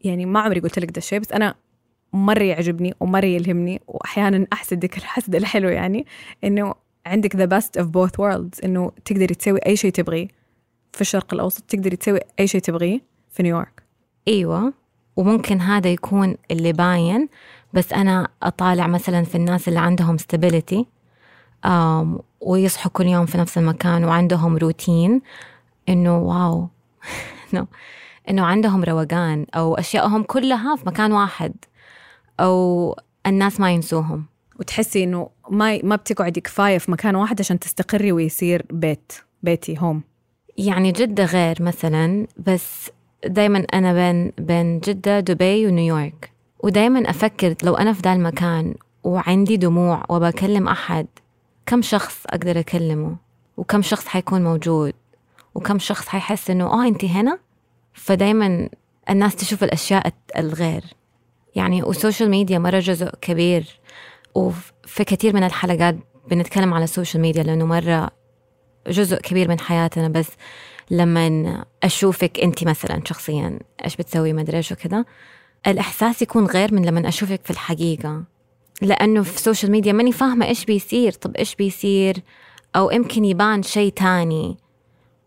يعني 0.01 0.25
ما 0.25 0.39
عمري 0.39 0.59
قلت 0.59 0.79
لك 0.79 0.91
ده 0.91 0.97
الشيء 0.97 1.19
بس 1.19 1.31
أنا 1.31 1.55
مرة 2.13 2.43
يعجبني 2.43 2.93
ومرة 2.99 3.25
يلهمني 3.25 3.81
وأحيانا 3.87 4.47
أحسدك 4.53 4.97
الحسد 4.97 5.35
الحلو 5.35 5.69
يعني 5.69 6.05
إنه 6.43 6.73
عندك 7.09 7.35
the 7.35 7.45
best 7.45 7.77
of 7.77 7.87
both 7.87 8.19
worlds 8.19 8.59
إنه 8.63 8.91
تقدري 9.05 9.35
تسوي 9.35 9.59
أي 9.65 9.75
شيء 9.75 9.91
تبغيه. 9.91 10.27
في 10.93 11.01
الشرق 11.01 11.33
الأوسط 11.33 11.63
تقدري 11.63 11.95
تسوي 11.95 12.19
أي 12.39 12.47
شيء 12.47 12.61
تبغيه. 12.61 13.01
في 13.31 13.43
نيويورك. 13.43 13.83
أيوة. 14.27 14.73
وممكن 15.15 15.61
هذا 15.61 15.89
يكون 15.89 16.35
اللي 16.51 16.73
باين. 16.73 17.29
بس 17.73 17.93
أنا 17.93 18.27
أطالع 18.43 18.87
مثلا 18.87 19.23
في 19.23 19.35
الناس 19.35 19.67
اللي 19.67 19.79
عندهم 19.79 20.17
stability 20.17 20.83
ويصحوا 22.41 22.91
كل 22.91 23.05
يوم 23.05 23.25
في 23.25 23.37
نفس 23.37 23.57
المكان 23.57 24.03
وعندهم 24.03 24.57
روتين 24.57 25.21
إنه 25.89 26.17
واو. 26.17 26.67
انه 27.53 27.67
إنه 28.29 28.45
عندهم 28.45 28.83
روقان 28.83 29.45
أو 29.55 29.75
اشيائهم 29.75 30.23
كلها 30.23 30.75
في 30.75 30.87
مكان 30.87 31.11
واحد 31.11 31.53
أو 32.39 32.95
الناس 33.25 33.59
ما 33.59 33.71
ينسوهم. 33.71 34.25
وتحسي 34.59 35.03
إنه 35.03 35.29
ما 35.49 35.79
ما 35.83 35.95
بتقعدي 35.95 36.41
كفايه 36.41 36.77
في 36.77 36.91
مكان 36.91 37.15
واحد 37.15 37.39
عشان 37.39 37.59
تستقري 37.59 38.11
ويصير 38.11 38.65
بيت 38.71 39.11
بيتي 39.43 39.77
home 39.79 40.01
يعني 40.57 40.91
جدة 40.91 41.25
غير 41.25 41.57
مثلا 41.59 42.27
بس 42.37 42.89
دايما 43.25 43.59
أنا 43.73 43.93
بين 43.93 44.31
بين 44.37 44.79
جدة 44.79 45.19
دبي 45.19 45.67
ونيويورك 45.67 46.31
ودايما 46.63 47.09
أفكر 47.09 47.55
لو 47.63 47.75
أنا 47.75 47.93
في 47.93 48.01
ذا 48.01 48.13
المكان 48.13 48.75
وعندي 49.03 49.57
دموع 49.57 50.03
وبكلم 50.09 50.67
أحد 50.67 51.07
كم 51.65 51.81
شخص 51.81 52.25
أقدر 52.27 52.59
أكلمه؟ 52.59 53.15
وكم 53.57 53.81
شخص 53.81 54.07
حيكون 54.07 54.43
موجود؟ 54.43 54.93
وكم 55.55 55.79
شخص 55.79 56.07
حيحس 56.07 56.49
إنه 56.49 56.65
آه 56.65 56.87
أنت 56.87 57.05
هنا؟ 57.05 57.39
فدايما 57.93 58.69
الناس 59.09 59.35
تشوف 59.35 59.63
الأشياء 59.63 60.13
الغير. 60.37 60.83
يعني 61.55 61.83
وال 61.83 61.95
social 61.95 62.29
media 62.29 62.59
مرة 62.59 62.79
جزء 62.79 63.09
كبير 63.21 63.78
وفي 64.35 65.03
كثير 65.05 65.35
من 65.35 65.43
الحلقات 65.43 65.95
بنتكلم 66.29 66.73
على 66.73 66.83
ال 66.83 66.88
social 66.88 67.21
media 67.21 67.43
لأنه 67.43 67.65
مرة 67.65 68.09
جزء 68.87 69.17
كبير 69.17 69.49
من 69.49 69.59
حياتنا 69.59 70.07
بس 70.07 70.27
لما 70.91 71.65
أشوفك 71.83 72.39
أنت 72.39 72.63
مثلا 72.63 73.01
شخصيا 73.05 73.59
إيش 73.85 73.95
بتسوي؟ 73.95 74.33
ما 74.33 74.41
أدري 74.41 74.57
إيش 74.57 74.71
وكذا. 74.71 75.05
الإحساس 75.67 76.21
يكون 76.21 76.45
غير 76.45 76.73
من 76.73 76.85
لما 76.85 77.07
أشوفك 77.07 77.41
في 77.43 77.51
الحقيقة. 77.51 78.23
لأنه 78.81 79.23
في 79.23 79.35
ال 79.35 79.40
social 79.40 79.71
media 79.71 79.93
ماني 79.93 80.11
فاهمة 80.11 80.45
إيش 80.45 80.65
بيصير. 80.65 81.11
طب 81.11 81.35
إيش 81.35 81.55
بيصير؟ 81.55 82.17
أو 82.75 82.91
يمكن 82.91 83.25
يبان 83.25 83.63
شيء 83.63 83.91
تاني. 83.91 84.57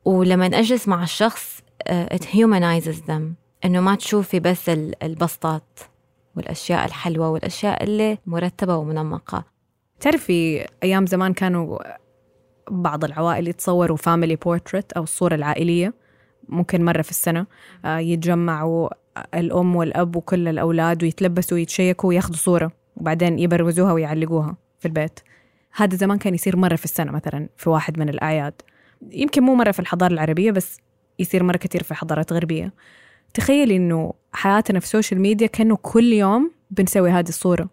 ولما 0.04 0.46
أجلس 0.46 0.88
مع 0.88 1.02
الشخص 1.02 1.58
uh, 1.88 2.14
it 2.14 2.22
humanizes 2.22 3.08
them. 3.08 3.22
إنه 3.64 3.80
ما 3.80 3.94
تشوفي 3.94 4.40
بس 4.40 4.68
البوستات. 5.02 5.78
والأشياء 6.36 6.84
الحلوة 6.84 7.30
والأشياء 7.30 7.84
اللي 7.84 8.18
مرتبة 8.26 8.76
ومنمقة. 8.76 9.44
تعرفي 10.00 10.66
أيام 10.82 11.06
زمان 11.06 11.32
كانوا 11.32 11.78
بعض 12.70 13.04
العوائل 13.04 13.48
يتصوروا 13.48 13.96
family 13.96 14.36
portrait 14.36 14.92
أو 14.92 15.02
الصورة 15.02 15.34
العائلية 15.34 15.94
ممكن 16.48 16.84
مرة 16.84 17.02
في 17.02 17.10
السنة 17.10 17.46
آه، 17.84 17.98
يتجمعوا 17.98 18.88
الأم 19.34 19.76
والأب 19.76 20.16
وكل 20.16 20.48
الأولاد 20.48 21.02
ويتلبسوا 21.02 21.56
ويتشيكوا 21.56 22.08
وياخذوا 22.08 22.36
صورة 22.36 22.72
وبعدين 22.96 23.38
يبروزوها 23.38 23.92
ويعلقوها 23.92 24.56
في 24.80 24.88
البيت. 24.88 25.20
هذا 25.74 25.96
زمان 25.96 26.18
كان 26.18 26.34
يصير 26.34 26.56
مرة 26.56 26.76
في 26.76 26.84
السنة 26.84 27.12
مثلا 27.12 27.48
في 27.56 27.70
واحد 27.70 27.98
من 27.98 28.08
الأعياد. 28.08 28.62
يمكن 29.10 29.42
مو 29.42 29.54
مرة 29.54 29.70
في 29.70 29.80
الحضارة 29.80 30.12
العربية 30.12 30.50
بس 30.50 30.80
يصير 31.18 31.42
مرة 31.42 31.56
كثير 31.56 31.82
في 31.82 31.94
حضارات 31.94 32.32
غربية. 32.32 32.72
تخيلي 33.34 33.76
إنه 33.76 34.12
حياتنا 34.32 34.80
في 34.80 34.86
ال 34.86 34.91
social 34.91 35.20
media 35.20 35.46
كأنه 35.46 35.76
كل 35.76 36.12
يوم 36.12 36.50
بنسوي 36.70 37.10
هذه 37.10 37.28
الصورة. 37.28 37.68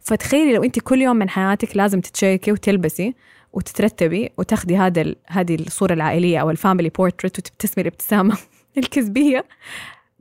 فتخيلي 0.00 0.52
لو 0.54 0.64
أنت 0.64 0.78
كل 0.78 1.02
يوم 1.02 1.16
من 1.16 1.30
حياتك 1.30 1.76
لازم 1.76 2.00
تتشيكي 2.00 2.52
وتلبسي 2.52 3.14
وتترتبي 3.52 4.30
وتاخدي 4.38 4.76
هذا 4.76 5.14
هذه 5.26 5.54
الصورة 5.54 5.92
العائلية 5.92 6.38
أو 6.38 6.50
ال 6.50 6.55
family 6.55 6.88
portrait 6.88 7.38
وتبتسمي 7.38 7.82
الابتسامة 7.82 8.38
الكذبية 8.78 9.44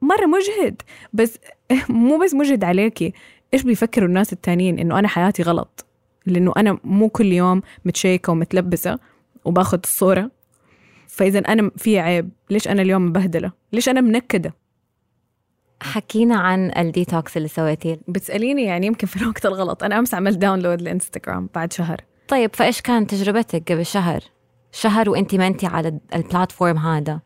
مرة 0.02 0.26
مجهد 0.26 0.82
بس 1.14 1.38
مو 1.90 2.18
بس 2.18 2.34
مجهد 2.34 2.64
عليكي. 2.64 3.14
إيش 3.54 3.64
بيفكروا 3.64 4.08
الناس 4.08 4.34
التانيين 4.34 4.80
إنه 4.80 5.00
أنا 5.00 5.08
حياتي 5.08 5.44
غلط؟ 5.44 5.86
لأنه 6.26 6.54
أنا 6.58 6.78
مو 6.84 7.10
كل 7.10 7.34
يوم 7.34 7.62
متشيكة 7.86 8.32
ومتلبسة 8.32 9.00
وباخد 9.46 9.80
الصورة. 9.84 10.32
فإذا 11.08 11.40
أنا 11.40 11.72
في 11.78 12.00
عيب 12.00 12.30
ليش 12.50 12.68
أنا 12.68 12.82
اليوم 12.82 13.06
مبهدلة؟ 13.06 13.52
ليش 13.74 13.90
أنا 13.90 14.02
منكدة؟ 14.02 14.54
حكينا 15.82 16.36
عن 16.36 16.72
الديتوكس 16.78 17.38
اللي 17.38 17.48
سويتيه. 17.48 18.00
بتسأليني 18.08 18.64
يعني 18.64 18.88
يمكن 18.88 19.08
في 19.08 19.22
الوقت 19.22 19.46
الغلط. 19.46 19.84
أنا 19.84 20.00
أمس 20.00 20.14
عملت 20.14 20.38
download 20.38 20.82
لإنستغرام 20.82 21.50
بعد 21.56 21.74
شهر. 21.74 22.02
طيب 22.28 22.56
فإيش 22.56 22.82
كانت 22.82 23.12
تجربتك 23.12 23.72
قبل 23.72 23.86
شهر؟ 23.86 24.24
شهر 24.72 25.10
وانت 25.10 25.36
ما 25.36 25.48
انت 25.48 25.66
على 25.66 26.00
ال 26.16 26.23
platform 26.23 26.78
هذا. 26.78 27.20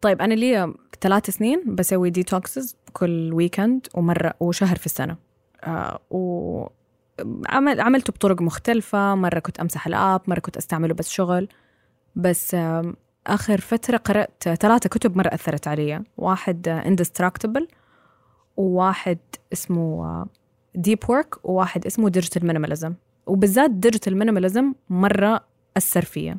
طيب 0.00 0.22
أنا 0.22 0.34
لي 0.34 0.74
ثلاث 1.00 1.30
سنين 1.30 1.62
بسوي 1.66 2.10
detoxes 2.10 2.76
كل 2.92 3.32
weekend 3.32 3.86
ومرة 3.94 4.34
وشهر 4.40 4.76
في 4.76 4.86
السنة. 4.86 5.16
آه 5.64 6.00
و 6.10 6.66
عمل 7.48 7.80
عملته 7.80 8.12
بطرق 8.12 8.42
مختلفة. 8.42 9.14
مرة 9.14 9.38
كنت 9.38 9.60
أمسح 9.60 9.86
ال 9.86 9.94
app 9.94 10.20
مرة 10.26 10.40
كنت 10.40 10.56
أستعمله 10.56 10.94
بس 10.94 11.10
شغل. 11.10 11.48
بس 12.16 12.56
آخر 13.26 13.60
فترة 13.60 13.96
قرأت 13.96 14.48
ثلاثة 14.48 14.88
كتب 14.88 15.16
مرة 15.16 15.28
أثرت 15.28 15.68
علي. 15.68 16.02
واحد 16.16 16.68
آه 16.68 16.88
وواحد 18.60 19.18
اسمه 19.52 20.26
Deep 20.74 20.98
آه، 21.04 21.10
Work 21.10 21.44
وواحد 21.44 21.86
اسمه 21.86 22.08
Digital 22.08 22.46
Minimalism 22.46 22.94
وبالذات 23.26 23.70
Digital 23.70 24.18
Minimalism 24.18 24.72
مرة 24.90 25.44
أثر 25.76 26.04
فيا. 26.04 26.38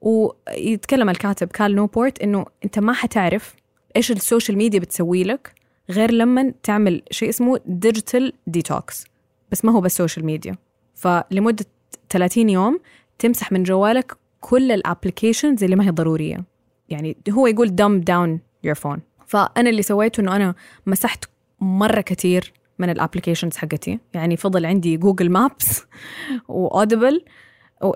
ويتكلم 0.00 1.08
الكاتب 1.10 1.48
Cal 1.48 1.74
Newport 1.74 2.22
إنه 2.22 2.46
أنت 2.64 2.78
ما 2.78 2.92
حتعرف 2.92 3.54
إيش 3.96 4.12
ال 4.12 4.19
social 4.19 4.58
media 4.58 4.80
بتسوي 4.80 5.24
لك 5.24 5.54
غير 5.90 6.10
لما 6.10 6.54
تعمل 6.62 7.02
شيء 7.10 7.28
اسمه 7.28 7.60
digital 7.66 8.32
detox 8.46 9.04
بس 9.50 9.64
ما 9.64 9.72
هو 9.72 9.80
بس 9.80 9.96
social 9.96 10.26
media 10.26 10.56
فلمدة 10.94 11.64
30 12.10 12.48
يوم 12.48 12.80
تمسح 13.18 13.52
من 13.52 13.62
جوالك 13.62 14.16
كل 14.40 14.72
ال 14.72 14.79
applications 14.79 15.64
اللي 15.64 15.76
ما 15.76 15.84
هي 15.84 15.90
ضرورية. 15.90 16.44
يعني 16.88 17.16
هو 17.30 17.46
يقول 17.46 17.68
dumb 17.68 18.04
down 18.04 18.38
your 18.68 18.74
phone. 18.74 19.07
فأنا 19.28 19.70
اللي 19.70 19.82
سويته 19.82 20.20
إنه 20.20 20.36
أنا 20.36 20.54
مسحت 20.86 21.24
مرة 21.60 22.00
كثير 22.00 22.52
من 22.78 22.90
الابلكيشنز 22.90 23.56
حقتي. 23.56 23.98
يعني 24.14 24.36
فضل 24.36 24.66
عندي 24.66 24.96
Google 24.96 25.30
Maps 25.30 25.84
و 26.48 26.58
Audible 26.58 27.24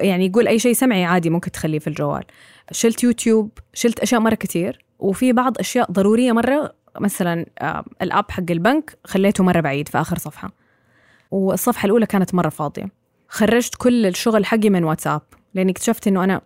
يعني 0.01 0.27
يقول 0.27 0.49
أي 0.49 0.59
شيء 0.59 0.73
سمعي 0.73 1.05
عادي 1.05 1.31
ممكن 1.31 1.51
تخليه 1.51 1.79
في 1.79 1.87
الجوال. 1.87 2.25
شلت 2.71 3.05
يوتيوب 3.05 3.51
شلت 3.75 4.01
أشياء 4.01 4.21
مرة 4.21 4.35
كثير 4.35 4.85
وفي 4.99 5.33
بعض 5.33 5.59
أشياء 5.59 5.92
ضرورية 5.92 6.33
مرة 6.33 6.75
مثلا 7.01 7.47
الأب 8.03 8.31
حق 8.31 8.51
البنك 8.51 8.99
خليته 9.05 9.45
مرة 9.45 9.61
بعيد 9.61 9.88
في 9.88 10.01
آخر 10.01 10.18
صفحة. 10.18 10.53
والصفحة 11.31 11.87
الأولى 11.87 12.07
كانت 12.07 12.35
مرة 12.35 12.49
فاضية. 12.49 12.88
خرجت 13.29 13.75
كل 13.75 14.07
الشغل 14.07 14.45
حقي 14.45 14.71
من 14.71 14.85
واتساب. 14.85 15.23
لأني 15.55 15.73
اكتشفت 15.73 16.07
إنه 16.07 16.25
أنا 16.25 16.40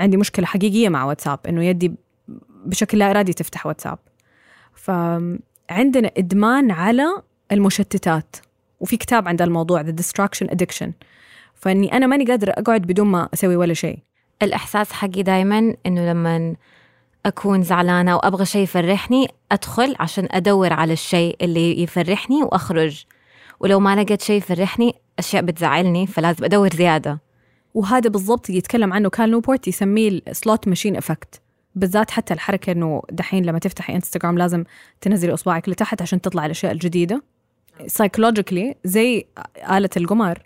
عندي 0.00 0.16
مشكلة 0.16 0.46
حقيقية 0.46 0.88
مع 0.88 1.04
واتساب 1.04 1.38
إنه 1.48 1.64
يدي 1.64 1.94
بشكل 2.64 2.98
لا 2.98 3.10
إرادي 3.10 3.32
تفتح 3.32 3.66
واتساب. 3.66 3.98
فعندنا 4.78 6.10
إدمان 6.16 6.70
على 6.70 7.22
المشتتات 7.52 8.36
وفي 8.80 8.96
كتاب 8.96 9.28
عند 9.28 9.42
الموضوع 9.42 9.82
The 9.82 9.94
Distraction 10.00 10.46
Addiction. 10.50 10.88
فإني 11.54 11.92
أنا 11.92 12.06
ماني 12.06 12.24
قادرة 12.24 12.50
أقعد 12.50 12.82
بدون 12.82 13.06
ما 13.06 13.28
أسوي 13.34 13.56
ولا 13.56 13.74
شيء. 13.74 13.98
الإحساس 14.42 14.92
حقي 14.92 15.22
دائما 15.22 15.74
إنه 15.86 16.10
لما 16.10 16.56
أكون 17.26 17.62
زعلانة 17.62 18.16
وابغى 18.16 18.44
شيء 18.44 18.62
يفرحني 18.62 19.28
أدخل 19.52 19.96
عشان 20.00 20.28
أدور 20.30 20.72
على 20.72 20.92
الشيء 20.92 21.36
اللي 21.42 21.82
يفرحني 21.82 22.42
وأخرج. 22.42 23.04
ولو 23.60 23.80
ما 23.80 23.96
لقيت 24.02 24.22
شيء 24.22 24.36
يفرحني 24.36 24.94
أشياء 25.18 25.42
بتزعلني 25.42 26.06
فلازم 26.06 26.44
أدور 26.44 26.68
زيادة. 26.74 27.20
وهذا 27.74 28.10
بالضبط 28.10 28.50
يتكلم 28.50 28.92
عنه 28.92 29.08
Cal 29.08 29.30
Newport 29.30 29.68
يسميه 29.68 30.20
ال 30.28 30.36
slot 30.36 30.68
machine 30.68 30.96
effect 30.96 31.40
بالذات 31.78 32.10
حتى 32.10 32.34
الحركة 32.34 32.72
إنه 32.72 33.02
دحين 33.10 33.44
لما 33.44 33.58
تفتحي 33.58 33.94
انستغرام 33.94 34.38
لازم 34.38 34.64
تنزلي 35.00 35.34
أصبعك 35.34 35.68
لتحت 35.68 36.02
عشان 36.02 36.20
تطلع 36.20 36.46
الأشياء 36.46 36.72
الجديدة. 36.72 37.22
psychologically 37.86 38.74
زي 38.84 39.26
آلة 39.70 39.90
القمار 39.96 40.42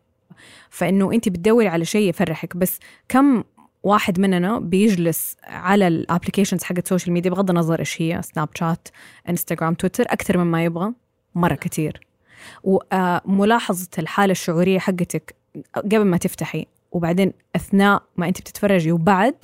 فإنه 0.70 1.12
أنت 1.12 1.28
بتدوري 1.28 1.68
على 1.68 1.84
شيء 1.84 2.08
يفرحك. 2.08 2.56
بس 2.56 2.78
كم 3.08 3.44
واحد 3.82 4.20
مننا 4.20 4.58
بيجلس 4.58 5.36
على 5.44 5.88
ال 5.88 5.94
applications 5.94 6.62
حقت 6.62 6.78
ال 6.78 6.83
social 6.83 7.12
media 7.12 7.30
بغض 7.30 7.50
النظر 7.50 7.78
إيش 7.78 8.02
هي 8.02 8.22
سناب 8.22 8.48
شات 8.54 8.88
انستغرام 9.28 9.74
تويتر 9.74 10.04
أكثر 10.08 10.38
مما 10.38 10.64
يبغى 10.64 10.92
مرة 11.34 11.54
كثير 11.54 12.00
وملاحظه 12.62 13.88
الحالة 13.98 14.32
الشعورية 14.32 14.78
حقتك 14.78 15.34
قبل 15.74 16.04
ما 16.04 16.16
تفتحي 16.16 16.66
وبعدين 16.92 17.32
أثناء 17.56 18.02
ما 18.16 18.28
أنت 18.28 18.40
بتتفرجي 18.40 18.92
وبعد 18.92 19.34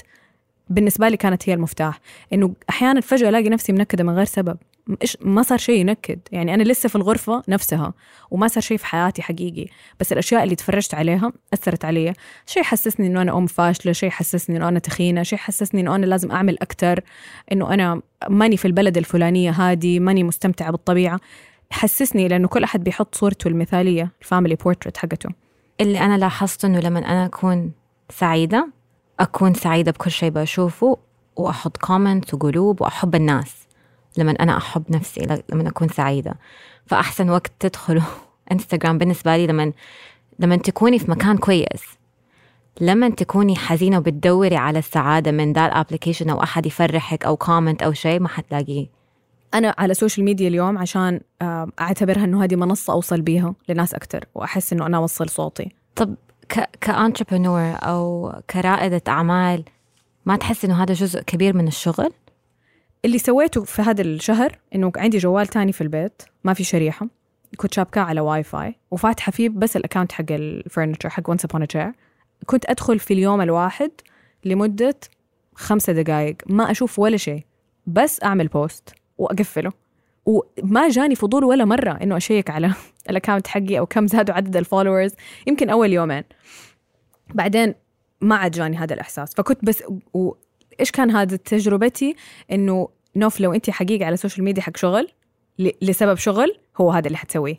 بالنسبة 0.71 1.09
لي 1.09 1.17
كانت 1.17 1.49
هي 1.49 1.55
المفتاح. 1.55 2.01
إنه 2.33 2.55
أحيانا 2.71 3.01
فجأة 3.01 3.29
ألاقي 3.29 3.49
نفسي 3.49 3.73
منكدة 3.73 4.05
من 4.05 4.15
غير 4.15 4.25
سبب. 4.25 4.57
إيش؟ 5.03 5.17
ما 5.21 5.43
صار 5.43 5.59
شيء 5.59 5.81
ينكد. 5.81 6.19
يعني 6.33 6.55
أنا 6.55 6.63
لسه 6.63 6.89
في 6.89 6.97
الغرفة 6.97 7.43
نفسها 7.49 7.95
وما 8.31 8.49
صار 8.49 8.63
شيء 8.63 8.77
في 8.77 8.87
حياتي 8.87 9.23
حقيقي. 9.23 9.67
بس 10.01 10.13
الأشياء 10.13 10.45
اللي 10.45 10.55
تفرجت 10.55 10.95
عليها 10.95 11.33
أثرت 11.55 11.85
علي. 11.85 12.13
شيء 12.47 12.63
حسسني 12.63 13.07
إنه 13.07 13.23
أنا 13.23 13.39
أم 13.39 13.47
فاشلة 13.47 13.93
شيء 13.93 14.11
حسسني 14.11 14.57
إنه 14.57 14.69
أنا 14.69 14.79
تخينة 14.79 15.23
شيء 15.23 15.39
حسسني 15.39 15.81
إنه 15.81 15.95
أنا 15.95 16.07
لازم 16.07 16.33
أعمل 16.33 16.59
أكتر 16.63 17.01
إنه 17.53 17.75
أنا 17.75 18.03
ماني 18.29 18.57
في 18.57 18.65
البلد 18.65 18.99
الفلانية 18.99 19.51
هذه 19.51 20.01
ماني 20.01 20.25
مستمتعة 20.25 20.71
بالطبيعة. 20.71 21.21
حسسني 21.71 22.29
لأنه 22.29 22.49
كل 22.49 22.65
أحد 22.65 22.85
بيحط 22.85 23.15
صورته 23.15 23.49
المثالية 23.49 24.13
ال 24.21 24.26
family 24.26 24.55
portrait 24.55 24.97
حقته. 24.97 25.31
اللي 25.81 26.01
أنا 26.01 26.19
لاحظته 26.19 26.67
إنه 26.67 26.81
لما 26.81 26.99
أنا 26.99 27.27
أكون 27.27 27.73
سعيدة 28.11 28.78
أكون 29.21 29.55
سعيدة 29.55 29.93
بكل 29.93 30.11
شيء 30.11 30.31
بشوفه 30.31 30.99
وأحط 31.37 31.77
comment 31.77 32.35
وقلوب 32.35 32.81
وأحب 32.81 33.15
الناس 33.15 33.55
لما 34.17 34.31
أنا 34.31 34.57
أحب 34.57 34.83
نفسي 34.91 35.43
لما 35.53 35.69
أكون 35.69 35.89
سعيدة. 35.89 36.35
فأحسن 36.87 37.31
وقت 37.31 37.53
تدخلوا 37.61 38.03
انستغرام 38.53 38.99
بالنسبة 38.99 39.37
لي 39.37 39.47
لما 39.47 39.73
لما 40.39 40.57
تكوني 40.57 40.99
في 40.99 41.11
مكان 41.11 41.37
كويس 41.37 41.99
لما 42.81 43.09
تكوني 43.09 43.57
حزينة 43.57 43.99
وبتدوري 43.99 44.57
على 44.57 44.79
السعادة 44.79 45.33
من 45.33 45.53
ذا 45.53 45.67
ال 45.67 45.72
application 45.72 46.31
أو 46.31 46.43
أحد 46.43 46.67
يفرحك 46.67 47.25
أو 47.25 47.37
comment 47.37 47.83
أو 47.83 47.93
شيء 47.93 48.21
ما 48.21 48.29
حتلاقيه. 48.29 48.87
أنا 49.55 49.75
على 49.79 49.91
ال 49.91 49.96
social 49.96 50.25
media 50.25 50.49
اليوم 50.49 50.79
عشان 50.79 51.21
أعتبرها 51.81 52.25
إنه 52.25 52.45
هذه 52.45 52.57
منصة 52.57 52.93
أوصل 52.93 53.21
بيها 53.21 53.55
لناس 53.69 53.95
أكتر 53.95 54.25
وأحس 54.35 54.73
إنه 54.73 54.87
أنا 54.87 54.97
أوصل 54.97 55.29
صوتي. 55.29 55.75
طب 55.97 56.15
ك 56.81 56.88
entrepreneur 56.88 57.77
أو 57.83 58.33
كرائدة 58.51 59.03
أعمال 59.09 59.65
ما 60.27 60.37
تحس 60.37 60.65
إنه 60.65 60.83
هذا 60.83 60.95
جزء 60.95 61.23
كبير 61.23 61.57
من 61.57 61.69
الشغل؟ 61.69 62.13
اللي 63.05 63.19
سويته 63.19 63.65
في 63.65 63.83
هذا 63.83 64.03
الشهر 64.03 64.59
إنه 64.75 64.93
عندي 64.97 65.19
جوال 65.19 65.47
تاني 65.47 65.73
في 65.73 65.81
البيت 65.81 66.23
ما 66.45 66.55
في 66.55 66.65
شريحة 66.65 67.07
كنت 67.57 67.75
شابكاه 67.75 68.03
على 68.03 68.21
واي 68.21 68.43
فاي 68.43 68.75
وفاتحة 68.91 69.33
فيه 69.33 69.49
بس 69.49 69.77
ال 69.77 69.81
account 69.81 70.13
حق 70.13 70.25
ال 70.31 70.39
furniture 70.39 71.11
حق 71.11 71.31
Once 71.31 71.45
Upon 71.45 71.67
a 71.67 71.71
Chair 71.71 71.93
كنت 72.47 72.71
أدخل 72.71 72.99
في 72.99 73.15
اليوم 73.15 73.41
الواحد 73.41 73.91
لمدة 74.45 74.95
خمسة 75.55 75.93
دقائق 75.93 76.37
ما 76.47 76.71
أشوف 76.71 76.99
ولا 76.99 77.17
شيء 77.17 77.45
بس 77.87 78.23
أعمل 78.25 78.49
post 78.49 78.95
وأقفله 79.19 79.73
وما 80.29 80.89
جاني 80.89 81.15
فضول 81.15 81.45
ولا 81.45 81.65
مرة 81.65 81.91
إنه 81.91 82.17
أشيك 82.17 82.51
على 82.51 82.73
ال 83.11 83.15
account 83.15 83.47
حقي 83.47 83.79
أو 83.79 83.87
كم 83.87 84.07
زادوا 84.07 84.35
عدد 84.35 84.57
ال 84.57 84.62
followers. 84.62 85.13
يمكن 85.47 85.71
أول 85.71 85.93
يومين. 85.93 86.25
بعدين 87.35 87.75
ما 88.21 88.37
عاد 88.37 88.51
جاني 88.51 88.77
هذا 88.77 88.95
الإحساس. 88.95 89.35
فكنت 89.35 89.65
بس 89.65 89.83
وإيش 90.15 90.91
كان 90.93 91.11
هذا 91.11 91.37
تجربتي؟ 91.37 92.17
إنه 92.53 92.89
نوف 93.17 93.41
لو 93.41 93.53
أنت 93.53 93.71
حقيقة 93.71 94.07
على 94.07 94.15
ال 94.15 94.19
social 94.19 94.45
media 94.45 94.63
حق 94.63 94.77
شغل 94.77 95.09
لسبب 95.83 96.17
شغل 96.17 96.59
هو 96.77 96.91
هذا 96.91 97.07
اللي 97.07 97.19
حتسويه. 97.19 97.57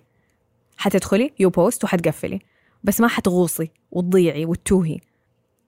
حتدخلي 0.77 1.34
you 1.39 1.49
post 1.49 1.84
وحتقفلي. 1.84 2.39
بس 2.84 3.01
ما 3.01 3.08
حتغوصي 3.08 3.71
وتضيعي 3.91 4.45
وتتوهي. 4.45 4.99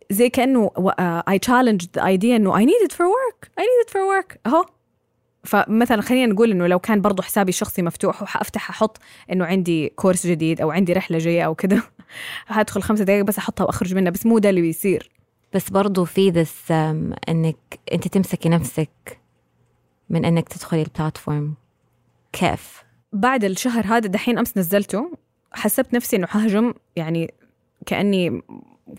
زي 0.10 0.30
كأنه 0.30 0.72
I 1.00 1.40
challenge 1.40 1.86
the 1.96 2.06
idea 2.06 2.36
إنه 2.36 2.58
I 2.58 2.66
need 2.66 2.76
it 2.86 2.92
for 2.92 3.08
work 3.08 3.52
I 3.60 3.64
need 3.64 3.86
it 3.86 3.90
for 3.90 4.02
work 4.02 4.40
أهو. 4.46 4.66
فمثلا 5.44 6.02
خلينا 6.02 6.34
نقول 6.34 6.52
إنه 6.52 6.68
لو 6.68 6.80
كان 6.80 7.02
برضو 7.02 7.22
حسابي 7.22 7.50
الشخصي 7.50 7.82
مفتوح 7.82 8.22
وحأفتح 8.22 8.70
أحط 8.70 8.98
إنه 9.32 9.46
عندي 9.46 9.90
course 9.90 10.28
جديد 10.28 10.62
أو 10.62 10.72
عندي 10.72 10.94
رحلة 10.94 11.18
جاية 11.18 11.44
أو 11.44 11.56
كذا 11.56 11.82
هدخل 12.48 12.82
خمسة 12.82 13.04
دقائق 13.04 13.24
بس 13.24 13.38
أحطها 13.38 13.64
وأخرج 13.64 13.96
منها 13.96 14.12
بس 14.12 14.26
مو 14.26 14.40
ده 14.40 14.50
اللي 14.50 14.62
بيصير. 14.62 15.12
بس 15.54 15.70
برضو 15.70 16.06
في 16.06 16.30
ذس 16.30 16.72
إنك 17.30 17.80
أنت 17.94 18.08
تمسكي 18.08 18.50
نفسك 18.50 19.20
من 20.10 20.26
إنك 20.26 20.50
تدخلي 20.50 20.82
البلاتفورم 20.82 21.54
كيف؟ 22.34 22.84
بعد 23.14 23.44
الشهر 23.44 23.86
هذا 23.86 24.08
دحين 24.08 24.38
أمس 24.38 24.58
نزلته 24.58 25.12
حسبت 25.52 25.94
نفسي 25.94 26.16
إنه 26.16 26.28
حهجم 26.28 26.74
يعني 26.96 27.34
كأني 27.86 28.42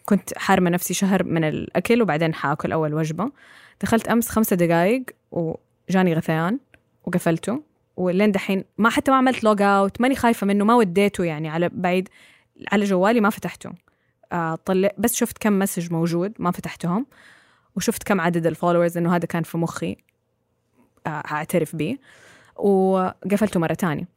كنت 0.05 0.39
حارمة 0.39 0.71
نفسي 0.71 0.95
شهر 0.95 1.25
من 1.25 1.45
الأكل 1.45 2.03
وبعدين 2.03 2.35
حأكل 2.35 2.73
أول 2.73 2.95
وجبة. 2.95 3.33
دخلت 3.83 4.09
أمس 4.09 4.29
خمسة 4.29 4.57
دقائق 4.57 5.05
وجاني 5.91 6.15
غثيان 6.15 6.59
وقفلته 7.05 7.63
ولين 7.97 8.33
دحين 8.33 8.65
ما 8.79 8.91
حتى 8.91 9.11
ما 9.11 9.17
عملت 9.17 9.45
log 9.45 9.63
out 9.63 10.01
ماني 10.01 10.15
خايفة 10.15 10.47
منه 10.47 10.65
ما 10.65 10.75
وديته 10.75 11.25
يعني 11.25 11.49
على 11.49 11.71
بعيد 11.73 12.09
على 12.73 12.85
جوالي 12.85 13.21
ما 13.21 13.31
فتحته. 13.31 13.73
آه 14.33 14.55
طلع 14.55 14.91
بس 14.99 15.15
شفت 15.15 15.39
كم 15.39 15.59
message 15.59 15.93
موجود 15.93 16.33
ما 16.39 16.51
فتحتهم 16.51 17.07
وشفت 17.77 18.03
كم 18.03 18.21
عدد 18.21 18.47
ال 18.47 18.52
followers 18.52 18.99
إنه 18.99 19.17
هذا 19.17 19.27
كان 19.27 19.43
في 19.43 19.59
مخي 19.59 19.97
آه 21.07 21.11
أعترف 21.11 21.77
به 21.77 21.99
وقفلته 22.57 23.61
مرة 23.61 23.75
تانية. 23.75 24.09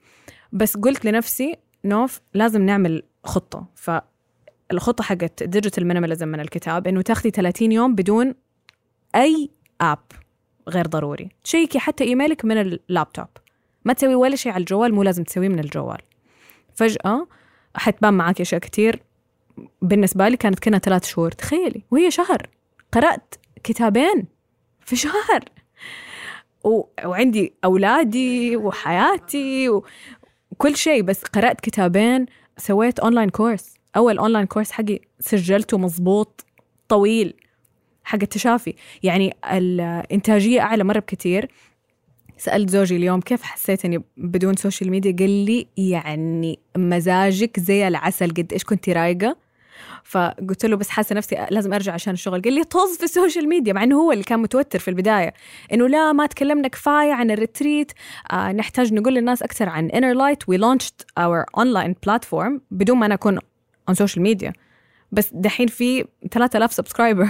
بس 0.52 0.78
قلت 0.78 1.06
لنفسي 1.06 1.56
نوف 1.86 2.22
لازم 2.34 2.62
نعمل 2.62 3.04
خطة. 3.24 3.66
فالخطة 3.76 5.04
حقت 5.04 5.44
digital 5.44 5.88
minimalism 5.88 6.28
من 6.28 6.40
الكتاب 6.40 6.88
إنه 6.88 7.02
تاخذي 7.02 7.30
30 7.30 7.72
يوم 7.72 7.96
بدون 7.96 8.34
أي 9.16 9.50
app 9.82 10.00
غير 10.70 10.88
ضروري. 10.88 11.30
تشيكي 11.44 11.80
حتى 11.80 12.04
إيميلك 12.04 12.46
من 12.46 12.58
اللابتوب. 12.58 13.28
ما 13.86 13.94
تسوي 13.94 14.16
ولا 14.16 14.36
شيء 14.36 14.52
على 14.52 14.62
الجوال 14.62 14.94
مو 14.94 15.04
لازم 15.04 15.24
تسويه 15.24 15.50
من 15.50 15.60
الجوال. 15.60 16.02
فجأة 16.76 17.28
حتبان 17.76 18.14
معك 18.14 18.42
أشياء 18.42 18.62
كتير. 18.62 19.04
بالنسبة 19.82 20.28
لي 20.28 20.38
كانت 20.38 20.60
كنا 20.60 20.78
ثلاث 20.78 21.06
شهور. 21.06 21.32
تخيلي 21.32 21.84
وهي 21.92 22.12
شهر. 22.12 22.50
قرأت 22.92 23.36
كتابين 23.64 24.26
في 24.80 24.96
شهر. 24.96 25.44
و... 26.64 26.84
وعندي 27.06 27.54
أولادي 27.64 28.58
وحياتي 28.58 29.70
وكل 30.52 30.76
شيء. 30.76 31.02
بس 31.02 31.24
قرأت 31.24 31.62
كتابين 31.62 32.26
سويت 32.58 33.00
online 33.00 33.30
course 33.30 33.76
أول 33.98 34.18
online 34.18 34.46
course 34.46 34.72
حقي 34.72 35.00
سجلته 35.20 35.78
مظبوط 35.78 36.46
طويل. 36.88 37.34
حق 38.06 38.20
التشافي. 38.22 38.76
يعني 39.04 39.36
الإنتاجية 39.52 40.62
أعلى 40.62 40.84
مرة 40.84 41.00
بكثير 41.00 41.52
سألت 42.38 42.70
زوجي 42.70 42.96
اليوم 42.96 43.22
كيف 43.22 43.44
حسيت 43.44 43.86
إني 43.86 44.04
بدون 44.18 44.56
social 44.56 44.92
media 44.92 45.16
قال 45.20 45.46
لي 45.46 45.68
يعني 45.78 46.60
مزاجك 46.78 47.60
زي 47.60 47.88
العسل 47.88 48.30
قد 48.30 48.54
إيش 48.54 48.64
كنتي 48.64 48.94
رايقة؟ 48.94 49.38
فقلت 50.04 50.66
له 50.66 50.78
بس 50.78 50.90
حاسة 50.90 51.16
نفسي 51.16 51.48
لازم 51.52 51.74
أرجع 51.74 51.94
عشان 51.94 52.14
الشغل. 52.14 52.42
قال 52.42 52.54
لي 52.54 52.64
طز 52.64 52.98
في 52.98 53.04
ال 53.04 53.11
social 53.11 53.50
media 53.50 53.74
مع 53.74 53.84
إنه 53.84 54.02
هو 54.02 54.12
اللي 54.12 54.24
كان 54.24 54.40
متوتر 54.40 54.80
في 54.80 54.88
البداية. 54.88 55.34
إنه 55.74 55.88
لا 55.88 56.12
ما 56.12 56.26
تكلمنا 56.26 56.68
كفاية 56.68 57.14
عن 57.14 57.32
ال 57.32 57.39
retreat 57.39 57.92
آه 58.32 58.52
نحتاج 58.52 58.94
نقول 58.94 59.16
للناس 59.16 59.44
أكثر 59.44 59.70
عن 59.70 59.90
Inner 59.90 60.14
Light 60.14 60.50
we 60.50 60.58
launched 60.58 61.02
our 61.18 61.44
online 61.58 61.96
platform 62.06 62.62
بدون 62.72 62.98
ما 62.98 63.08
نكون 63.08 63.40
on 63.88 63.96
social 63.96 64.24
media 64.24 64.54
بس 65.12 65.30
دحين 65.34 65.68
في 65.68 66.06
3000 66.32 66.74
subscriber 66.74 67.30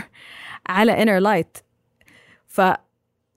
على 0.68 1.04
Inner 1.04 1.20
Light 1.20 1.58
ف 2.48 2.62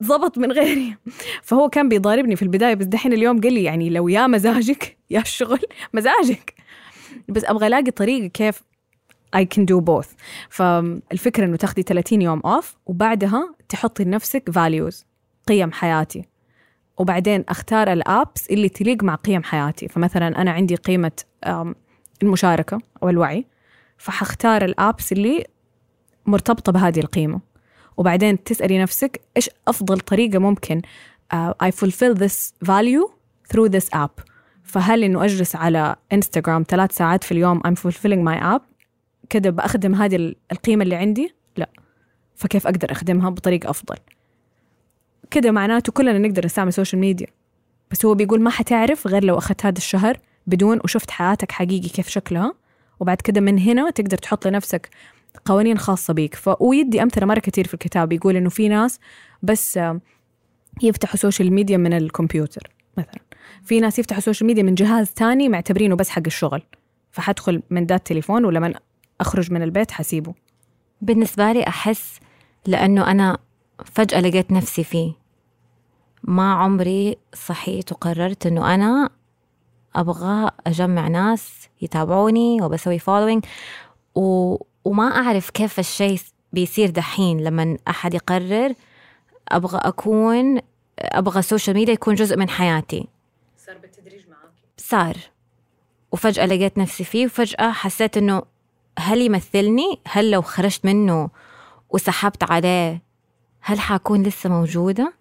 ضبط 0.03 0.37
من 0.37 0.51
غيري. 0.51 0.95
فهو 1.43 1.69
كان 1.69 1.89
بيضاربني 1.89 2.35
في 2.35 2.41
البداية 2.41 2.73
بس 2.73 2.85
دحين 2.85 3.13
اليوم 3.13 3.41
قال 3.41 3.53
لي 3.53 3.63
يعني 3.63 3.89
لو 3.89 4.07
يا 4.07 4.27
مزاجك 4.27 4.97
يا 5.09 5.19
الشغل 5.19 5.59
مزاجك. 5.93 6.53
بس 7.27 7.45
أبغى 7.45 7.67
ألاقي 7.67 7.91
طريقة 7.91 8.27
كيف 8.27 8.63
I 9.35 9.41
can 9.41 9.61
do 9.61 9.81
both. 9.81 10.07
فالفكرة 10.49 11.45
إنه 11.45 11.55
تاخدي 11.55 11.81
30 11.81 12.21
يوم 12.21 12.39
off 12.39 12.77
وبعدها 12.85 13.55
تحطي 13.69 14.03
لنفسك 14.03 14.49
values 14.49 15.05
قيم 15.47 15.71
حياتي. 15.71 16.25
وبعدين 16.97 17.43
أختار 17.49 17.93
ال 17.93 18.04
apps 18.04 18.47
اللي 18.49 18.69
تليق 18.69 19.03
مع 19.03 19.15
قيم 19.15 19.43
حياتي. 19.43 19.87
فمثلا 19.87 20.41
أنا 20.41 20.51
عندي 20.51 20.75
قيمة 20.75 21.11
المشاركة 22.23 22.77
أو 23.03 23.09
الوعي. 23.09 23.45
فحختار 23.97 24.65
ال 24.65 24.74
apps 24.74 25.11
اللي 25.11 25.45
مرتبطة 26.29 26.71
بهذه 26.71 26.99
القيمة. 26.99 27.39
وبعدين 27.97 28.43
تسألي 28.43 28.79
نفسك 28.81 29.21
إيش 29.37 29.49
أفضل 29.67 29.99
طريقة 29.99 30.39
ممكن 30.39 30.81
uh, 31.33 31.67
I 31.67 31.71
fulfill 31.71 32.13
this 32.15 32.53
value 32.65 33.11
through 33.53 33.69
this 33.69 33.89
app. 33.95 34.23
فهل 34.63 35.03
إنه 35.03 35.25
أجلس 35.25 35.55
على 35.55 35.95
انستغرام 36.13 36.65
ثلاث 36.67 36.95
ساعات 36.95 37.23
في 37.23 37.31
اليوم 37.31 37.59
I'm 37.59 37.75
fulfilling 37.75 38.29
my 38.29 38.43
app 38.43 38.61
كده 39.29 39.49
بأخدم 39.49 39.95
هذه 39.95 40.35
القيمة 40.51 40.83
اللي 40.83 40.95
عندي؟ 40.95 41.35
لا. 41.57 41.69
فكيف 42.35 42.67
أقدر 42.67 42.91
أخدمها 42.91 43.29
بطريقة 43.29 43.69
أفضل؟ 43.69 43.95
كده 45.31 45.51
معناته 45.51 45.91
كلنا 45.91 46.17
نقدر 46.17 46.45
نستعمل 46.45 46.73
social 46.73 47.01
media 47.01 47.27
بس 47.91 48.05
هو 48.05 48.13
بيقول 48.13 48.41
ما 48.41 48.49
حتعرف 48.49 49.07
غير 49.07 49.23
لو 49.23 49.37
أخذت 49.37 49.65
هذا 49.65 49.77
الشهر 49.77 50.17
بدون 50.47 50.79
وشفت 50.83 51.11
حياتك 51.11 51.51
حقيقي 51.51 51.89
كيف 51.89 52.09
شكلها. 52.09 52.53
وبعد 52.99 53.21
كده 53.21 53.41
من 53.41 53.59
هنا 53.59 53.89
تقدر 53.89 54.17
تحط 54.17 54.47
لنفسك 54.47 54.89
قوانين 55.45 55.77
خاصة 55.77 56.13
بيك. 56.13 56.37
ويدي 56.59 57.03
أمثلة 57.03 57.25
مرة 57.25 57.39
كثير 57.39 57.67
في 57.67 57.73
الكتاب 57.73 58.13
يقول 58.13 58.35
إنه 58.35 58.49
في 58.49 58.69
ناس 58.69 58.99
بس 59.43 59.79
يفتحوا 60.81 61.15
social 61.15 61.53
media 61.53 61.77
من 61.77 61.93
الكمبيوتر 61.93 62.71
مثلا. 62.97 63.21
في 63.63 63.79
ناس 63.79 63.99
يفتحوا 63.99 64.21
social 64.21 64.47
media 64.47 64.63
من 64.63 64.75
جهاز 64.75 65.11
تاني 65.11 65.49
معتبرينه 65.49 65.95
بس 65.95 66.09
حق 66.09 66.23
الشغل. 66.25 66.61
فحدخل 67.11 67.63
من 67.69 67.85
ذا 67.85 67.95
التليفون 67.95 68.45
ولما 68.45 68.73
أخرج 69.21 69.51
من 69.51 69.63
البيت 69.63 69.91
حسيبه. 69.91 70.33
بالنسبة 71.01 71.51
لي 71.51 71.67
أحس 71.67 72.19
لأنه 72.65 73.11
أنا 73.11 73.37
فجأة 73.85 74.19
لقيت 74.19 74.51
نفسي 74.51 74.83
فيه. 74.83 75.13
ما 76.23 76.53
عمري 76.53 77.17
صحيت 77.33 77.91
وقررت 77.91 78.45
أنه 78.45 78.75
أنا 78.75 79.09
أبغى 79.95 80.49
أجمع 80.67 81.07
ناس 81.07 81.69
يتابعوني 81.81 82.61
وبسوي 82.61 82.99
following 82.99 83.45
و... 84.15 84.55
وما 84.85 85.03
أعرف 85.03 85.49
كيف 85.49 85.79
الشيء 85.79 86.19
بيصير 86.53 86.89
دحين 86.89 87.43
لما 87.43 87.77
أحد 87.87 88.13
يقرر 88.13 88.73
أبغى 89.49 89.79
أكون 89.83 90.59
أبغى 90.99 91.39
ال 91.39 91.44
social 91.44 91.75
media 91.75 91.93
يكون 91.93 92.15
جزء 92.15 92.37
من 92.37 92.49
حياتي 92.49 93.07
صار 93.57 93.77
بالتدريج 93.77 94.21
معك 94.29 94.49
صار 94.77 95.17
وفجأة 96.11 96.45
لقيت 96.45 96.77
نفسي 96.77 97.03
فيه 97.03 97.25
وفجأة 97.25 97.71
حسيت 97.71 98.17
إنه 98.17 98.43
هل 98.99 99.21
يمثلني؟ 99.21 99.99
هل 100.07 100.31
لو 100.31 100.41
خرجت 100.41 100.85
منه 100.85 101.29
وسحبت 101.89 102.51
عليه 102.51 103.01
هل 103.61 103.79
حكون 103.79 104.23
لسه 104.23 104.49
موجودة؟ 104.49 105.13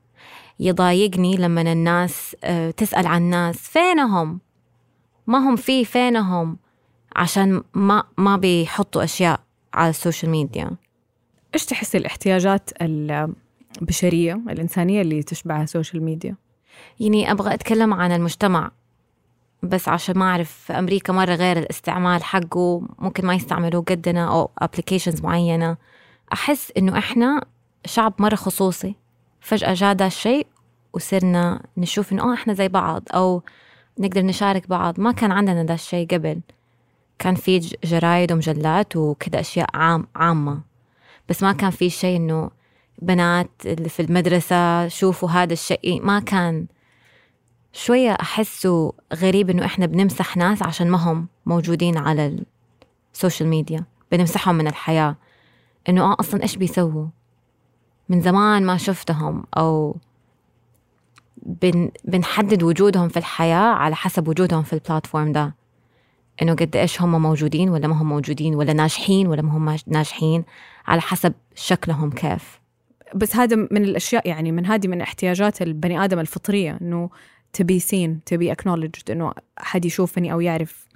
يضايقني 0.60 1.36
لما 1.36 1.60
الناس 1.60 2.36
آه، 2.44 2.70
تسأل 2.70 3.06
عن 3.06 3.22
الناس 3.22 3.56
فينهم؟ 3.56 4.40
ما 5.26 5.38
هم 5.38 5.56
فيه 5.56 5.84
فينهم؟ 5.84 6.58
عشان 7.16 7.62
ما 7.74 8.04
ما 8.16 8.36
بيحطوا 8.36 9.04
أشياء 9.04 9.40
على 9.74 9.90
ال 9.90 9.96
social 9.96 10.30
media. 10.30 10.70
إيش 11.54 11.66
تحس 11.66 11.96
الاحتياجات 11.96 12.70
البشرية 13.81 14.35
الإنسانية 14.35 15.02
اللي 15.02 15.22
تشبعها 15.22 15.62
ال 15.62 15.68
social 15.68 16.02
media؟ 16.02 16.37
يعني 17.00 17.31
أبغى 17.31 17.54
أتكلم 17.54 17.94
عن 17.94 18.12
المجتمع 18.12 18.70
بس 19.62 19.88
عشان 19.88 20.18
ما 20.18 20.24
أعرف 20.24 20.72
أمريكا 20.72 21.12
مرة 21.12 21.35
غير 21.35 21.59
الاستعمال 21.59 22.24
حقه 22.24 22.83
ممكن 22.98 23.26
ما 23.26 23.35
يستعملوه 23.35 23.83
قدنا 23.83 24.28
أو 24.28 24.50
أبليكيشنز 24.59 25.22
معينة. 25.22 25.76
أحس 26.33 26.72
إنه 26.76 26.98
إحنا 26.98 27.44
شعب 27.85 28.14
مرة 28.18 28.35
خصوصي. 28.35 28.94
فجأة 29.40 29.74
جاء 29.74 29.94
ده 29.94 30.07
الشيء 30.07 30.46
وصرنا 30.92 31.62
نشوف 31.76 32.12
إنه 32.12 32.31
آه 32.31 32.35
إحنا 32.35 32.54
زي 32.54 32.68
بعض 32.68 33.02
أو 33.14 33.42
نقدر 33.98 34.22
نشارك 34.22 34.68
بعض. 34.68 35.00
ما 35.00 35.12
كان 35.12 35.33
عندنا 35.33 35.62
ده 35.62 35.74
الشيء 35.74 36.07
قبل. 36.07 36.40
كان 37.18 37.35
في 37.35 37.59
جرايد 37.85 38.33
ومجلات 38.33 38.96
وكذا 38.96 39.40
أشياء 39.40 39.68
عام 39.74 40.07
عامة. 40.16 40.61
بس 41.28 41.42
ما 41.42 41.52
كان 41.52 41.70
في 41.70 41.90
شيء 41.90 42.16
إنه 42.16 42.50
بنات 43.02 43.50
اللي 43.66 43.88
في 43.88 44.02
المدرسة 44.02 44.88
شوفوا 44.88 45.31
هذا 45.31 45.52
الشيء. 45.52 46.02
ما 46.02 46.20
كان. 46.20 46.66
شوية 47.72 48.11
أحسه 48.12 48.92
غريب 49.14 49.50
إنه 49.50 49.64
إحنا 49.64 49.87
بنمسح 49.87 50.37
ناس 50.37 50.62
عشان 50.62 50.90
ما 50.90 50.98
هم 50.98 51.28
موجودين 51.46 51.98
على 51.98 52.44
ال 53.14 53.19
social 53.19 53.48
media 53.48 53.84
بنمسحهم 54.12 54.54
من 54.54 54.66
الحياة. 54.66 55.16
إنه 55.88 56.02
آه 56.02 56.16
أصلا 56.20 56.42
إيش 56.42 56.57
بيسووا؟ 56.57 57.07
من 58.09 58.20
زمان 58.20 58.66
ما 58.66 58.76
شفتهم. 58.76 59.44
أو 59.57 59.96
بن 61.42 61.90
بنحدد 62.04 62.62
وجودهم 62.62 63.09
في 63.09 63.16
الحياة 63.16 63.74
على 63.74 63.96
حسب 63.96 64.28
وجودهم 64.28 64.62
في 64.62 64.72
ال 64.72 64.79
platform 64.79 65.32
ده. 65.33 65.57
إنه 66.42 66.55
قد 66.55 66.77
إيش 66.77 67.03
هم 67.03 67.22
موجودين 67.22 67.68
ولا 67.70 67.88
ما 67.88 68.03
هم 68.03 68.09
موجودين 68.09 68.55
ولا 68.55 68.72
ناجحين 68.72 69.27
ولا 69.27 69.42
ما 69.42 69.57
هم 69.57 69.77
ناجحين 69.87 70.44
على 70.87 71.01
حسب 71.01 71.33
شكلهم 71.55 72.11
كيف. 72.11 72.61
بس 73.14 73.37
هذا 73.37 73.57
من 73.57 73.85
الأشياء 73.85 74.29
يعني 74.29 74.53
من 74.53 74.66
هذه 74.66 74.88
من 74.88 75.01
احتياجات 75.01 75.62
البني 75.62 76.05
آدم 76.05 76.18
الفطرية 76.18 76.79
إنه 76.83 77.11
تبي 77.53 77.79
سين 77.79 78.20
تبي 78.27 78.53
اكنولجد 78.53 79.11
إنه 79.11 79.33
أحد 79.61 79.85
يشوفني 79.85 80.33
أو 80.33 80.40
يعرف 80.40 80.87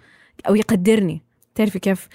أو 0.48 0.54
يقدرني. 0.54 1.22
تعرفي 1.54 1.78
كيف 1.78 2.08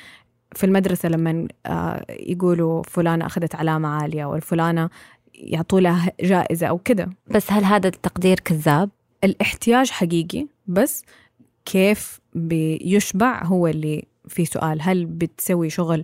في 0.56 0.66
المدرسة 0.66 1.10
لما 1.10 1.48
آه، 1.66 2.06
يقولوا 2.10 2.84
فلانة 2.84 3.26
أخذت 3.26 3.56
علامة 3.56 3.90
عالية 3.90 4.24
أو 4.24 4.36
الفلانة 4.36 4.90
يعطوا 5.34 5.80
لها 5.80 6.12
جائزة 6.22 6.68
أو 6.68 6.78
كده. 6.78 7.10
بس 7.32 7.52
هل 7.52 7.63
هذا 7.63 7.88
التقدير 7.88 8.40
كذاب؟ 8.40 8.90
الاحتياج 9.24 9.90
حقيقي 9.90 10.48
بس 10.68 11.04
كيف 11.66 12.20
بيشبع 12.38 13.43
هو 13.43 13.67
اللي 13.67 14.06
في 14.28 14.45
سؤال 14.45 14.82
هل 14.82 15.06
بتسوي 15.06 15.69
شغل 15.69 16.04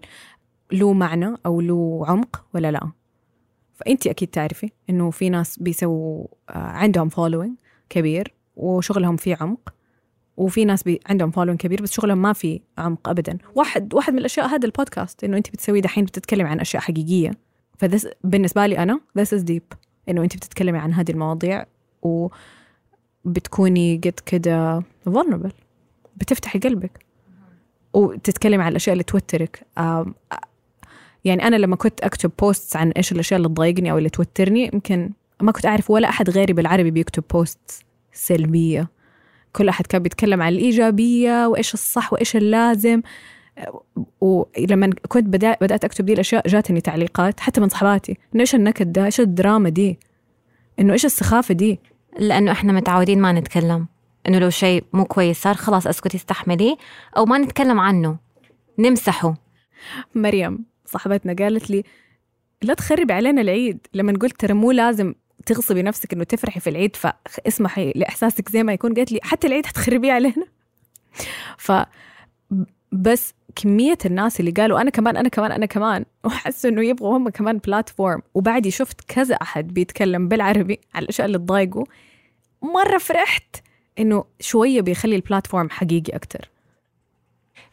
له 0.72 0.94
معنى 0.94 1.36
أو 1.46 1.62
له 1.62 2.04
عمق 2.08 2.46
ولا 2.54 2.72
لا؟ 2.72 2.92
فأنت 3.74 4.08
أكيد 4.08 4.28
تعرفي 4.28 4.70
إنه 4.90 5.12
في 5.12 5.30
ناس 5.30 5.60
بيسووا 5.60 6.28
آه، 6.50 6.58
عندهم 6.58 7.10
following 7.10 7.56
كبير 7.90 8.34
وشغلهم 8.56 9.16
فيه 9.16 9.38
عمق 9.42 9.74
وفي 10.38 10.66
ناس 10.66 10.84
بي 10.84 11.00
عندهم 11.06 11.32
following 11.32 11.60
كبير 11.60 11.82
بس 11.82 11.92
شغلهم 11.92 12.18
ما 12.22 12.34
في 12.34 12.62
عمق 12.78 13.10
ابدا. 13.10 13.38
واحد 13.56 13.94
واحد 13.94 14.14
من 14.14 14.20
الأشياء 14.20 14.48
هذا 14.48 14.66
البودكاست 14.66 15.24
إنه 15.24 15.38
انت 15.38 15.50
بتسوي 15.50 15.82
دحين 15.82 16.06
بتتكلمي 16.06 16.50
عن 16.50 16.60
أشياء 16.60 16.84
حقيقية. 16.84 17.32
ف 17.78 17.84
this 17.84 18.08
بالنسبة 18.24 18.66
لي 18.66 18.78
أنا 18.78 19.00
this 19.20 19.40
is 19.40 19.44
deep 19.44 19.78
إنه 20.10 20.24
انت 20.24 20.36
بتتكلمي 20.36 20.78
عن 20.78 20.94
هذه 20.94 21.12
المواضيع 21.12 21.66
وبتكوني 23.26 23.98
قد 23.98 24.20
كده 24.26 24.84
vulnerable. 25.10 25.63
بتفتحي 26.18 26.60
قلبك 26.60 27.06
وتتكلمي 27.94 28.64
عن 28.64 28.72
الأشياء 28.72 28.94
اللي 28.94 29.04
توترك. 29.04 29.66
يعني 31.26 31.48
أنا 31.48 31.56
لما 31.56 31.76
كنت 31.76 32.02
أكتب 32.02 32.32
posts 32.40 32.76
عن 32.76 32.92
إيش 32.92 33.12
الأشياء 33.12 33.38
اللي 33.38 33.50
تضايقني 33.50 33.92
أو 33.92 33.98
اللي 33.98 34.10
توترني 34.10 34.70
يمكن 34.74 35.12
ما 35.42 35.52
كنت 35.52 35.66
أعرف 35.66 35.92
ولا 35.92 36.10
أحد 36.10 36.30
غيري 36.30 36.54
بالعربي 36.54 36.92
بيكتب 36.92 37.24
post 37.34 37.86
سلبية. 38.14 38.90
كل 39.54 39.70
أحد 39.70 39.88
كان 39.88 40.02
بيتكلم 40.02 40.42
عن 40.42 40.54
الإيجابية 40.54 41.48
وإيش 41.48 41.74
الصح 41.74 42.14
وإيش 42.14 42.36
اللازم. 42.36 43.02
ولما 44.22 44.90
كنت 45.08 45.28
بدأت 45.28 45.86
أكتب 45.86 46.06
دي 46.06 46.14
الأشياء 46.14 46.48
جاتني 46.48 46.82
تعليقات 46.82 47.40
حتى 47.40 47.62
من 47.62 47.70
صحباتي 47.70 48.18
إنه 48.36 48.42
إيش 48.42 48.56
النكد 48.56 48.92
ده؟ 48.92 49.06
إيش 49.06 49.20
الدراما 49.20 49.70
دي؟ 49.70 50.00
إنه 50.80 50.94
إيش 50.94 51.06
السخافة 51.06 51.54
دي؟ 51.54 51.80
لأنه 52.20 52.52
إحنا 52.52 52.74
متعودين 52.74 53.22
ما 53.22 53.32
نتكلم. 53.32 53.88
إنه 54.28 54.40
لو 54.40 54.50
شيء 54.50 54.84
مو 54.94 55.06
كويس 55.06 55.42
صار 55.42 55.56
خلاص 55.56 55.88
اسكتي 55.88 56.18
استحملي 56.18 56.78
أو 57.18 57.26
ما 57.26 57.38
نتكلم 57.38 57.80
عنه 57.80 58.18
نمسحه. 58.80 59.34
مريم 60.16 60.66
صاحبتنا 60.86 61.34
قالت 61.34 61.70
لي 61.70 61.84
لا 62.62 62.74
تخربي 62.74 63.14
علينا 63.14 63.42
العيد 63.42 63.88
لما 63.94 64.14
قلت 64.22 64.40
ترى 64.40 64.54
مو 64.54 64.72
لازم 64.72 65.14
تغصبي 65.46 65.82
نفسك 65.82 66.14
إنه 66.14 66.24
تفرحي 66.24 66.60
في 66.60 66.70
العيد 66.70 66.96
فاسمحي 66.96 67.92
لإحساسك 67.96 68.50
زي 68.50 68.64
ما 68.64 68.74
يكون. 68.74 68.94
قالت 68.94 69.12
لي 69.12 69.20
حتى 69.24 69.48
العيد 69.48 69.66
حتخربيه 69.66 70.12
علينا. 70.12 70.46
ف 71.58 71.72
بس 72.92 73.34
كمية 73.56 73.98
الناس 74.06 74.40
اللي 74.40 74.52
قالوا 74.52 74.82
أنا 74.82 74.90
كمان 74.90 75.18
أنا 75.18 75.30
كمان 75.30 75.52
أنا 75.52 75.66
كمان. 75.66 76.06
وحسوا 76.24 76.70
إنه 76.70 76.86
يبغوا 76.86 77.18
هم 77.18 77.30
كمان 77.30 77.58
بلاتفورم 77.58 78.22
وبعدي 78.34 78.72
شفت 78.72 79.02
كذا 79.08 79.36
أحد 79.36 79.68
بيتكلم 79.68 80.28
بالعربي 80.28 80.80
على 80.96 81.04
الأشياء 81.04 81.28
اللي 81.28 81.38
تضايقوا 81.38 81.86
مرة 82.62 82.98
فرحت. 82.98 83.56
إنه 84.00 84.26
شوية 84.40 84.82
بيخلي 84.82 85.16
البلاتفورم 85.16 85.70
حقيقي 85.70 86.16
أكتر. 86.16 86.50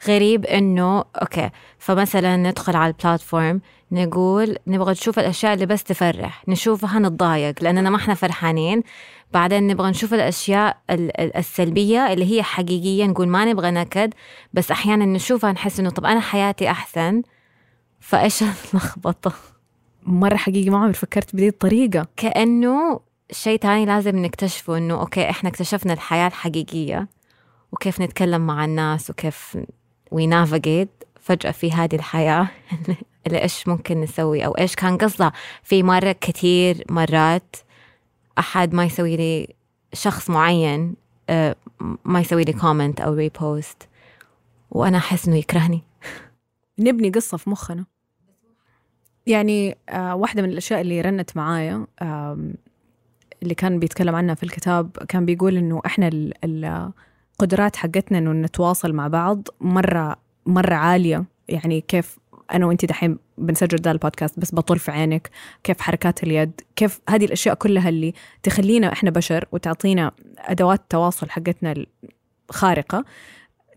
غريب 0.09 0.47
إنه 0.47 1.05
أوكي 1.23 1.51
فمثلا 1.79 2.37
ندخل 2.37 2.77
على 2.77 2.93
البلاتفورم 2.93 3.61
نقول 3.93 4.57
نبغى 4.67 4.93
نشوف 4.93 5.19
الأشياء 5.19 5.55
اللي 5.55 5.67
بس 5.67 5.85
تفرح 5.85 6.49
نشوفها 6.49 6.99
نتضايق 6.99 7.63
لأننا 7.63 7.91
ما 7.91 7.97
إحنا 7.97 8.15
فرحانين. 8.15 8.83
بعدين 9.33 9.67
نبغى 9.67 9.91
نشوف 9.91 10.15
الأشياء 10.15 10.77
السلبية 11.37 12.13
اللي 12.13 12.37
هي 12.37 12.43
حقيقيه 12.43 13.07
نقول 13.07 13.29
ما 13.29 13.45
نبغى 13.45 13.71
نكد 13.71 14.15
بس 14.53 14.71
أحيانا 14.71 15.05
نشوفها 15.05 15.53
نحس 15.53 15.81
إنه 15.81 15.91
طب 15.91 16.05
أنا 16.05 16.21
حياتي 16.21 16.71
أحسن 16.71 17.23
فإيش 18.01 18.43
اللخبطة؟ 18.73 19.33
مرة 20.03 20.37
حقيقي 20.37 20.71
ما 20.71 20.79
عمري 20.79 20.93
فكرت 20.93 21.37
بهذه 21.37 21.49
الطريقة. 21.49 22.07
كأنه 22.17 23.01
شيء 23.33 23.59
تاني 23.59 23.87
لازم 23.87 24.19
نكتشفه 24.19 24.79
إنه 24.79 25.01
okay 25.01 25.31
إحنا 25.31 25.51
اكتشفنا 25.51 25.93
الحياة 25.93 26.27
الحقيقية 26.27 27.09
وكيف 27.73 28.01
نتكلم 28.01 28.47
مع 28.47 28.65
الناس 28.65 29.11
وكيف 29.11 29.59
we 30.11 30.27
navigate 30.27 30.91
فجأة 31.21 31.51
في 31.51 31.73
هذه 31.73 31.95
الحياة 31.95 32.49
اللي 33.27 33.43
إيش 33.43 33.69
ممكن 33.69 34.01
نسوي 34.01 34.47
أو 34.47 34.53
إيش 34.53 34.75
كان 34.75 34.99
قصدها 34.99 35.33
في 35.63 35.83
مرة 35.83 36.13
كثير 36.13 36.85
مرات 36.89 37.57
أحد 38.39 38.75
ما 38.75 38.85
يسوي 38.85 39.17
لي 39.17 39.55
شخص 39.93 40.31
معين 40.31 40.95
آه، 41.31 41.57
ما 42.05 42.21
يسوي 42.21 42.45
لي 42.45 42.53
comment 42.53 43.01
أو 43.01 43.15
repost 43.15 43.89
وأنا 44.71 44.99
أحس 44.99 45.29
إنه 45.29 45.37
يكرهني. 45.37 45.83
نبني 46.79 47.11
قصة 47.11 47.37
في 47.37 47.51
مخنا. 47.51 47.85
يعني 49.27 49.77
آه 49.89 50.15
واحدة 50.15 50.43
من 50.43 50.51
الأشياء 50.51 50.81
اللي 50.81 51.01
رنت 51.01 51.37
معايا 51.37 51.87
اللي 53.43 53.55
كان 53.55 53.79
بيتكلم 53.79 54.15
عنها 54.15 54.35
في 54.35 54.43
الكتاب 54.43 54.91
كان 55.09 55.25
بيقول 55.25 55.57
إنه 55.57 55.83
إحنا 55.87 56.11
القدرات 56.45 57.77
حقتنا 57.77 58.19
إنه 58.19 58.33
نتواصل 58.33 58.93
مع 58.93 59.09
بعض 59.09 59.49
مرة 59.61 60.17
مرة 60.47 60.75
عالية. 60.75 61.25
يعني 61.49 61.81
كيف 61.81 62.19
أنا 62.53 62.67
وانت 62.67 62.85
دحين 62.85 63.19
بنسجل 63.39 63.79
ده 63.79 63.91
البودكاست 63.91 64.41
بس 64.41 64.55
بطول 64.55 64.79
في 64.79 64.91
عينك. 64.91 65.31
كيف 65.65 65.81
حركات 65.81 66.23
اليد 66.23 66.61
كيف 66.77 67.01
هذه 67.09 67.25
الأشياء 67.25 67.55
كلها 67.55 67.89
اللي 67.89 68.15
تخلينا 68.43 68.93
إحنا 68.93 69.11
بشر 69.11 69.45
وتعطينا 69.53 70.13
أدوات 70.39 70.81
التواصل 70.81 71.31
حقتنا 71.31 71.85
الخارقه 72.51 73.05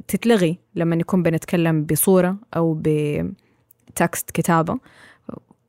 تتلغي 0.08 0.60
لما 0.76 0.95
نكون 0.95 1.23
بنتكلم 1.23 1.84
بصورة 1.86 2.38
أو 2.56 2.82
ب 2.82 3.12
text 3.12 4.32
كتابة. 4.32 4.80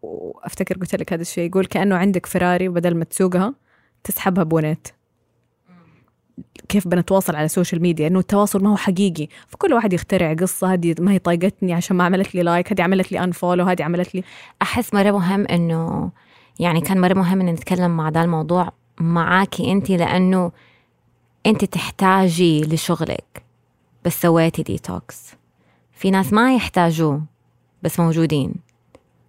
وأفتكر 0.02 0.78
قلت 0.78 0.94
لك 0.94 1.12
هذا 1.12 1.22
الشيء 1.22 1.48
يقول 1.48 1.66
كأنه 1.66 1.96
عندك 1.96 2.26
فراري 2.26 2.68
وبدل 2.68 2.94
ما 2.96 3.04
تسوقها. 3.04 3.54
تسحبها 4.04 4.44
بونيت 4.44 4.88
كيف 6.68 6.88
بنتواصل 6.88 7.36
على 7.36 7.44
ال 7.44 7.50
social 7.50 7.82
media 7.82 8.06
إنه 8.06 8.18
التواصل 8.18 8.62
ما 8.62 8.70
هو 8.70 8.76
حقيقي. 8.76 9.28
فكل 9.48 9.72
واحد 9.72 9.92
يخترع 9.92 10.34
قصة 10.34 10.72
هذه 10.72 10.94
ما 10.98 11.12
هي 11.12 11.18
طايقتني 11.18 11.72
عشان 11.72 11.96
ما 11.96 12.04
عملت 12.04 12.34
لي 12.34 12.42
like 12.42 12.72
هذه 12.72 12.82
عملت 12.82 13.12
لي 13.12 13.24
unfollow 13.24 13.64
هذه 13.64 13.82
عملت 13.82 14.14
لي 14.14 14.24
أحس 14.62 14.94
مرة 14.94 15.10
مهم 15.10 15.46
إنه 15.46 16.10
يعني 16.60 16.80
كان 16.80 17.00
مرة 17.00 17.14
مهم 17.14 17.40
إن 17.40 17.46
نتكلم 17.46 17.96
مع 17.96 18.08
ذا 18.08 18.22
الموضوع 18.22 18.72
معاكي 19.00 19.72
انت 19.72 19.90
لأنه 19.90 20.52
انت 21.46 21.64
تحتاجي 21.64 22.60
لشغلك. 22.60 23.42
بس 24.04 24.22
سويتي 24.22 24.62
ديتوكس 24.62 25.34
في 25.92 26.10
ناس 26.10 26.32
ما 26.32 26.54
يحتاجوه 26.54 27.22
بس 27.82 28.00
موجودين 28.00 28.54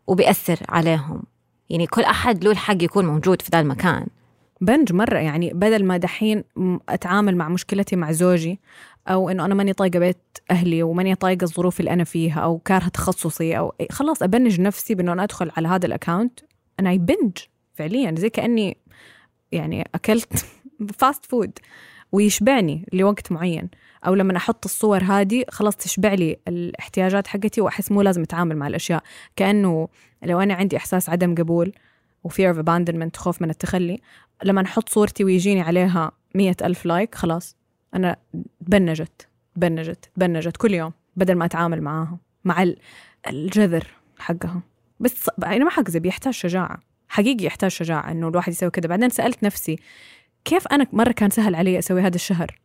وبيأثر 0.08 0.60
عليهم. 0.70 1.24
يعني 1.70 1.88
كل 1.88 2.02
أحد 2.02 2.44
له 2.44 2.52
الحق 2.52 2.84
يكون 2.84 3.06
موجود 3.06 3.42
في 3.42 3.50
ذا 3.52 3.60
المكان. 3.60 4.08
بنج 4.62 4.94
مرة 4.94 5.18
يعني 5.18 5.54
بدل 5.54 5.86
ما 5.86 5.98
دحين 5.98 6.44
أتعامل 6.90 7.36
مع 7.36 7.50
مشكلتي 7.50 7.96
مع 7.96 8.12
زوجي 8.12 8.60
أو 9.08 9.30
إنه 9.30 9.46
أنا 9.46 9.56
ماني 9.56 9.74
طايقة 9.74 10.00
بيت 10.00 10.18
أهلي 10.52 10.84
وماني 10.84 11.16
طايقة 11.16 11.44
الظروف 11.44 11.80
اللي 11.80 11.94
أنا 11.94 12.04
فيها 12.04 12.40
أو 12.40 12.58
كارهة 12.58 12.90
تخصصي 12.90 13.58
أو 13.58 13.74
خلاص 13.92 14.24
أبنج 14.24 14.62
نفسي 14.62 14.96
بإنه 14.96 15.14
أنا 15.14 15.24
أدخل 15.24 15.52
على 15.58 15.68
هذا 15.68 15.86
ال 15.86 15.92
account 15.93 16.40
أنا 16.80 16.96
بنج 16.96 17.38
فعليا 17.74 18.16
زي 18.18 18.30
كأني 18.30 18.78
يعني 19.52 19.90
أكلت 19.96 20.46
fast 21.00 21.26
food 21.26 21.52
ويشبعني 22.12 22.86
لوقت 22.94 23.32
معين 23.32 23.70
أو 24.08 24.16
لما 24.16 24.38
أحط 24.38 24.66
الصور 24.66 25.04
هذه 25.04 25.44
خلاص 25.50 25.76
تشبع 25.76 26.14
لي 26.14 26.38
الاحتياجات 26.48 27.28
حقتي 27.28 27.62
وأحس 27.62 27.92
مو 27.92 28.02
لازم 28.02 28.22
أتعامل 28.22 28.58
مع 28.58 28.68
الأشياء. 28.68 29.04
كأنه 29.36 29.88
لو 30.24 30.40
أنا 30.40 30.54
عندي 30.54 30.78
إحساس 30.78 31.10
عدم 31.10 31.36
قبول 31.36 31.72
و 32.26 32.31
fear 32.31 32.50
of 32.50 32.60
abandonment 32.60 33.18
خوف 33.18 33.42
من 33.42 33.50
التخلي. 33.50 34.00
لما 34.44 34.62
نحط 34.62 34.90
صورتي 34.90 35.24
ويجيني 35.24 35.62
عليها 35.62 36.12
مية 36.36 36.56
ألف 36.62 36.86
لايك 36.86 37.16
خلاص. 37.16 37.56
أنا 37.94 38.16
تبنجت 38.66 39.28
تبنجت 39.56 40.10
تبنجت 40.16 40.58
كل 40.58 40.74
يوم 40.74 40.94
بدل 41.16 41.36
ما 41.36 41.46
أتعامل 41.46 41.82
معاها 41.82 42.18
مع 42.44 42.74
الجذر 43.28 43.88
حقها. 44.20 44.62
بس 45.00 45.30
أنا 45.44 45.64
ما 45.64 45.70
حكذب 45.70 46.06
يحتاج 46.06 46.34
شجاعة. 46.34 46.80
حقيقي 47.08 47.46
يحتاج 47.46 47.72
شجاعة 47.72 48.12
إنه 48.12 48.28
الواحد 48.28 48.52
يسوي 48.52 48.72
كده. 48.72 48.88
بعدين 48.88 49.10
سألت 49.10 49.44
نفسي 49.44 49.80
كيف 50.46 50.68
أنا 50.68 50.88
مرة 50.94 51.12
كان 51.12 51.30
سهل 51.30 51.56
علي 51.56 51.80
أسوي 51.80 52.02
هذا 52.02 52.16
الشهر؟ 52.16 52.60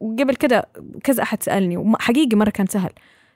وقبل 0.00 0.36
كده 0.36 0.68
كذا 1.04 1.22
أحد 1.22 1.42
سألني 1.42 1.76
وحقيقي 1.76 2.36
مرة 2.36 2.50
كان 2.50 2.66
سهل. 2.66 2.90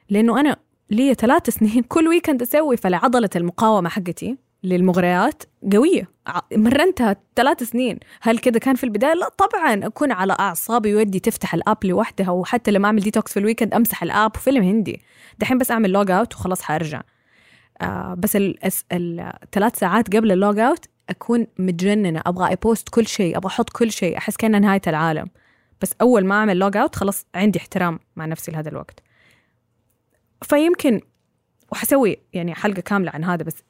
لأنه 0.09 0.41
أنا 0.41 0.57
لي 0.91 1.15
ثلاث 1.15 1.51
سنين 1.59 1.83
كل 1.83 2.09
weekend 2.09 2.43
أسوي 2.43 2.77
فلعضلة 2.77 3.31
المقاومة 3.37 3.89
حقتي. 3.89 4.37
للمغريات 4.65 5.43
قوية. 5.73 6.11
مرنتها 6.57 7.17
ثلاث 7.37 7.63
سنين. 7.63 7.99
هل 8.23 8.39
كذا 8.39 8.59
كان 8.59 8.75
في 8.75 8.85
البداية؟ 8.85 9.15
لا 9.15 9.29
طبعا 9.29 9.87
أكون 9.87 10.13
على 10.13 10.37
أعصابي 10.41 10.95
ودي 10.95 11.21
تفتح 11.21 11.55
ال 11.55 11.62
app 11.62 11.85
لوحدها 11.85 12.31
وحتى 12.31 12.71
لما 12.71 12.87
أعمل 12.87 13.01
ديتوكس 13.01 13.33
في 13.33 13.39
ال 13.39 13.43
weekend 13.43 13.75
أمسح 13.75 14.03
ال 14.03 14.11
app 14.11 14.37
وفيلم 14.37 14.63
هندي. 14.63 15.03
دحين 15.39 15.59
بس 15.59 15.71
أعمل 15.71 15.91
log 15.91 16.11
out 16.11 16.35
وخلاص 16.35 16.63
حأرجع. 16.63 17.03
آه 17.81 18.15
بس 18.15 18.39
الثلاث 18.93 19.79
ساعات 19.79 20.17
قبل 20.17 20.33
ال 20.33 20.39
log 20.39 20.59
out 20.59 20.87
أكون 21.11 21.47
متجننة. 21.59 22.23
أبغى 22.27 22.53
أ 22.53 22.60
post 22.60 22.89
كل 22.89 23.07
شيء 23.07 23.37
أبغى 23.37 23.49
أحط 23.49 23.71
كل 23.71 23.93
شيء 23.93 24.19
أحس 24.19 24.37
كأنها 24.37 24.61
نهاية 24.61 24.83
العالم. 24.87 25.31
بس 25.83 25.95
أول 26.01 26.27
ما 26.27 26.35
أعمل 26.35 26.57
log 26.57 26.77
out 26.77 26.97
خلاص 26.97 27.27
عندي 27.35 27.59
احترام 27.59 27.99
مع 28.17 28.27
نفسي 28.27 28.53
لهذا 28.53 28.69
الوقت. 28.69 29.01
فيمكن 30.43 31.01
وحسوي 31.73 32.17
يعني 32.33 32.55
حلقة 32.55 32.81
كاملة 32.81 33.11
عن 33.11 33.25
هذا 33.25 33.45
بس 33.45 33.63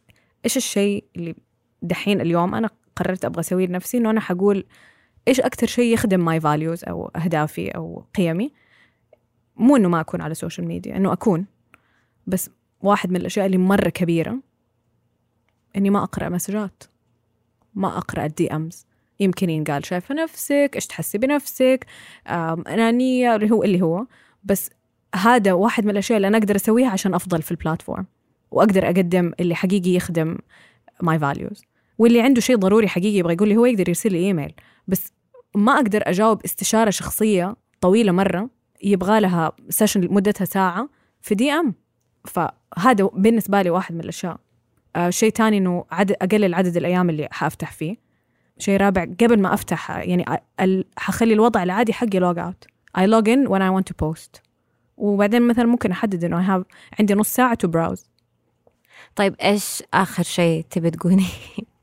إيش 0.45 0.57
الشيء 0.57 1.05
اللي 1.17 1.35
دحين 1.83 2.21
اليوم 2.21 2.55
أنا 2.55 2.71
قررت 2.97 3.25
أبغى 3.25 3.41
أسويه 3.41 3.67
لنفسي؟ 3.67 3.99
إنه 3.99 4.11
أنا 4.11 4.21
حقول 4.21 4.65
إيش 5.29 5.41
أكثر 5.41 5.67
شيء 5.67 5.95
يخدم 5.95 6.25
my 6.25 6.41
values 6.41 6.85
أو 6.85 7.09
أهدافي 7.09 7.69
أو 7.69 8.05
قيمي؟ 8.15 8.53
مو 9.57 9.77
إنه 9.77 9.89
ما 9.89 10.01
أكون 10.01 10.21
على 10.21 10.31
السوشيال 10.31 10.67
ميديا 10.67 10.97
إنه 10.97 11.13
أكون. 11.13 11.47
بس 12.27 12.51
واحد 12.83 13.11
من 13.11 13.17
الأشياء 13.17 13.47
اللي 13.47 13.59
مرة 13.59 13.89
كبيرة 13.89 14.39
إني 15.77 15.91
ما 15.91 16.03
أقرأ 16.03 16.29
مسجات. 16.29 16.83
ما 17.75 17.99
أقرأ 17.99 18.25
ال 18.25 18.53
DMs 18.53 18.87
يمكن 19.21 19.51
ينقال 19.51 19.87
شايفة 19.87 20.15
نفسك 20.15 20.71
إيش 20.75 20.87
تحسي 20.87 21.19
بنفسك 21.19 21.87
أنانية 22.27 23.35
اللي 23.35 23.51
هو 23.51 23.63
اللي 23.63 23.83
هو. 23.83 24.07
بس 24.45 24.71
هذا 25.15 25.53
واحد 25.53 25.85
من 25.85 25.91
الأشياء 25.91 26.17
اللي 26.17 26.29
أنا 26.29 26.39
أقدر 26.39 26.57
أسويها 26.57 26.91
عشان 26.91 27.15
أفضل 27.15 27.43
في 27.43 27.51
ال 27.51 27.57
platform 27.57 28.07
وأقدر 28.51 28.87
أقدم 28.87 29.33
اللي 29.41 29.55
حقيقي 29.55 29.91
يخدم 29.91 30.39
my 31.03 31.19
values 31.19 31.63
واللي 31.99 32.21
عنده 32.21 32.41
شيء 32.41 32.57
ضروري 32.57 32.89
حقيقي 32.89 33.19
يبغى 33.19 33.35
يقول 33.35 33.49
لي 33.49 33.57
هو 33.57 33.67
يقدر 33.67 33.89
يرسل 33.89 34.13
لي 34.13 34.19
إيميل. 34.19 34.53
بس 34.89 35.13
ما 35.55 35.73
أقدر 35.73 36.03
أجاوب 36.07 36.45
استشارة 36.45 36.91
شخصية 36.91 37.57
طويلة 37.81 38.13
مرة 38.13 38.51
يبغى 38.83 39.21
لها 39.21 39.53
session 39.69 40.15
مدتها 40.15 40.45
ساعة 40.45 40.89
في 41.21 41.35
DM 41.35 41.75
فهذا 42.25 43.11
بالنسبة 43.13 43.63
لي 43.63 43.71
واحد 43.71 43.95
من 43.95 44.01
الأشياء. 44.01 44.37
آه 44.97 45.11
شيء 45.11 45.31
تاني 45.31 45.59
إنه 45.59 45.85
عدد 45.91 46.17
أقلل 46.23 46.55
عدد 46.55 46.77
الأيام 46.77 47.11
اللي 47.11 47.29
حأفتح 47.31 47.73
فيه. 47.73 47.97
شيء 48.59 48.81
رابع 48.81 49.05
قبل 49.05 49.41
ما 49.41 49.55
أفتح 49.55 49.91
يعني 49.91 50.25
حخلي 50.99 51.35
الوضع 51.35 51.63
العادي 51.63 51.93
حقي 51.93 52.19
log 52.19 52.39
out 52.39 52.65
I 52.99 53.03
log 53.03 53.29
in 53.29 53.49
when 53.49 53.63
I 53.63 53.71
want 53.71 53.87
to 53.93 53.95
post. 54.07 54.41
وبعدين 54.97 55.43
مثلا 55.43 55.65
ممكن 55.65 55.93
إنه 56.25 56.43
I 56.43 56.47
have 56.47 56.65
عندي 56.99 57.15
نص 57.15 57.29
ساعة 57.29 57.59
to 57.67 57.69
browse. 57.69 58.10
طيب 59.21 59.35
إيش 59.43 59.83
آخر 59.95 60.23
شيء 60.23 60.65
تبي 60.71 60.91
تقولي 60.91 61.27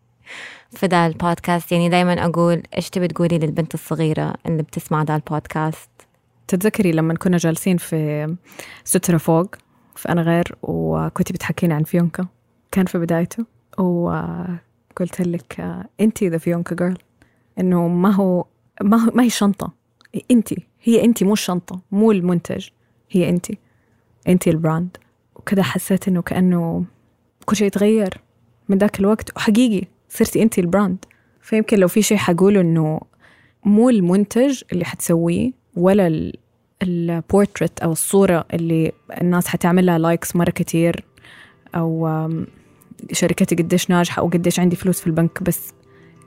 في 0.78 0.86
ذا 0.86 1.08
البودكاست؟ 1.08 1.71
يعني 1.71 1.89
دايما 1.89 2.26
أقول 2.26 2.63
إيش 2.76 2.89
تبي 2.89 3.08
تقولي 3.08 3.38
للبنت 3.38 3.73
الصغيرة 3.73 4.34
اللي 4.45 4.63
بتسمع 4.63 5.04
ذا 5.04 5.15
البودكاست؟ 5.15 5.89
تتذكري 6.47 6.91
لما 6.91 7.13
كنا 7.13 7.38
جالسين 7.38 7.78
في 7.78 8.36
سترة 8.84 9.17
فوق 9.17 9.56
في 9.95 10.10
أنا 10.10 10.21
غير 10.21 10.56
وكنتي 10.62 11.34
بتحكيني 11.34 11.73
عن 11.73 11.84
فيونكا؟ 11.84 12.28
كان 12.71 12.86
في 12.86 12.97
بدايته. 12.97 13.45
وقلت 13.78 15.21
لك 15.21 15.82
أنتي 16.02 16.30
ذا 16.30 16.38
فيونكا 16.38 16.76
girl 16.76 16.97
إنه 17.60 17.88
ما 17.88 18.12
هو 18.12 18.45
ما 18.82 18.97
هو 18.97 19.12
ما 19.13 19.23
هي 19.23 19.30
شنطة. 19.30 19.71
أنتي 20.32 20.67
هي 20.84 21.04
أنتي 21.06 21.26
مو 21.26 21.34
الشنطة 21.34 21.80
مو 21.91 22.12
المنتج 22.12 22.67
هي 23.12 23.30
أنتي. 23.30 23.58
أنتي 24.28 24.50
ال 24.50 24.56
brand. 24.56 24.97
وكذا 25.36 25.63
حسيت 25.63 26.08
إنه 26.08 26.21
كأنه 26.21 26.86
كل 27.47 27.55
شيء 27.55 27.67
يتغير 27.67 28.13
من 28.69 28.77
ذاك 28.77 28.99
الوقت. 28.99 29.38
وحقيقي 29.38 29.88
صرتي 30.10 30.43
أنتي 30.43 30.62
ال 30.62 30.68
brand. 30.68 31.06
فيمكن 31.41 31.77
لو 31.77 31.88
في 31.88 32.01
شيء 32.01 32.17
حقوله 32.17 32.62
إنه 32.62 33.01
مو 33.65 33.89
المنتج 33.89 34.62
اللي 34.71 34.86
حتسويه 34.86 35.51
ولا 35.75 36.31
البورتريت 36.83 37.79
أو 37.79 37.91
الصورة 37.91 38.45
اللي 38.53 38.91
الناس 39.21 39.47
حتعمل 39.47 39.86
لها 39.86 39.97
likes 39.97 40.36
مرة 40.36 40.49
كتير 40.49 41.05
أو 41.75 42.10
شركتي 43.12 43.55
قديش 43.55 43.89
ناجحة 43.89 44.19
أو 44.19 44.27
قديش 44.27 44.60
عندي 44.60 44.75
فلوس 44.75 44.99
في 45.01 45.07
البنك 45.07 45.43
بس 45.43 45.73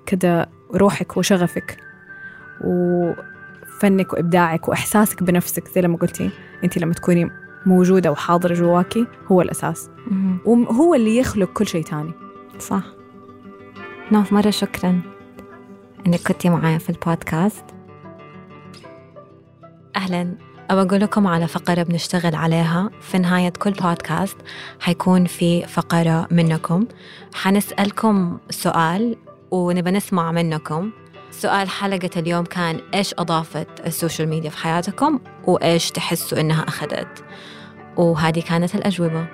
كده 0.06 0.48
روحك 0.74 1.16
وشغفك 1.16 1.76
وفنك 2.64 4.12
وإبداعك 4.12 4.68
وإحساسك 4.68 5.22
بنفسك 5.22 5.68
زي 5.68 5.80
لما 5.80 5.96
قلتي. 5.96 6.30
أنت 6.64 6.78
لما 6.78 6.94
تكوني 6.94 7.30
موجودة 7.66 8.11
وحاضرة 8.11 8.55
جواكي 8.55 9.07
هو 9.27 9.42
الأساس. 9.42 9.90
وهو 10.44 10.94
اللي 10.94 11.16
يخلق 11.16 11.53
كل 11.53 11.66
شيء 11.66 11.85
تاني. 11.85 12.12
صح. 12.59 12.83
نوف 14.12 14.33
مرة 14.33 14.51
شكرا 14.51 15.01
إنك 16.07 16.20
كنتي 16.20 16.49
معايا 16.51 16.79
في 16.79 16.90
البودكاست. 16.90 17.64
أهلا. 19.96 20.37
أبى 20.70 20.83
أقول 20.83 21.01
لكم 21.01 21.27
على 21.27 21.46
فقرة 21.46 21.83
بنشتغل 21.83 22.35
عليها. 22.35 22.90
في 23.01 23.18
نهاية 23.18 23.49
كل 23.49 23.70
بودكاست 23.70 24.37
حيكون 24.81 25.27
في 25.27 25.66
فقرة 25.66 26.29
منكم. 26.31 26.87
حنسألكم 27.35 28.38
سؤال 28.51 29.16
ونبى 29.51 29.90
نسمع 29.90 30.33
منكم. 30.33 30.90
سؤال 31.31 31.69
حلقة 31.69 32.11
اليوم 32.16 32.45
كان 32.45 32.81
إيش 32.95 33.14
أضافت 33.19 33.87
السوشيال 33.87 34.29
ميديا 34.29 34.51
في 34.51 34.57
حياتكم 34.57 35.21
وإيش 35.47 35.90
تحسوا 35.90 36.40
إنها 36.40 36.64
أخذت؟ 36.69 37.25
وهذه 37.97 38.43
كانت 38.49 38.75
الأجوبة. 38.75 39.27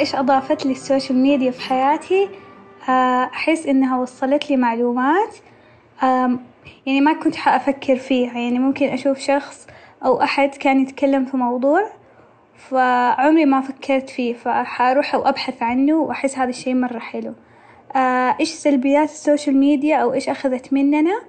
إيش 0.00 0.14
أضافت 0.14 0.66
لي 0.66 0.72
السوشيال 0.72 1.18
ميديا 1.18 1.50
في 1.50 1.60
حياتي؟ 1.60 2.28
آه، 2.88 3.24
أحس 3.24 3.66
إنها 3.66 3.98
وصلت 3.98 4.50
لي 4.50 4.56
معلومات 4.56 5.36
يعني 6.86 7.00
ما 7.00 7.12
كنت 7.12 7.36
حأفكر 7.36 7.96
فيها. 7.96 8.38
يعني 8.38 8.58
ممكن 8.58 8.88
أشوف 8.88 9.18
شخص 9.18 9.66
أو 10.04 10.22
أحد 10.22 10.48
كان 10.48 10.80
يتكلم 10.80 11.24
في 11.24 11.36
موضوع 11.36 11.80
فعمري 12.56 13.44
ما 13.44 13.60
فكرت 13.60 14.10
فيه 14.10 14.34
فحروح 14.34 15.14
وأبحث 15.14 15.62
عنه 15.62 15.94
وأحس 15.94 16.38
هذا 16.38 16.50
الشي 16.50 16.74
مرة 16.74 16.98
حلو. 16.98 17.34
إيش 18.40 18.48
سلبيات 18.48 19.08
السوشيال 19.08 19.56
ميديا 19.56 19.96
أو 19.96 20.14
إيش 20.14 20.28
أخذت 20.28 20.72
مننا؟ 20.72 21.20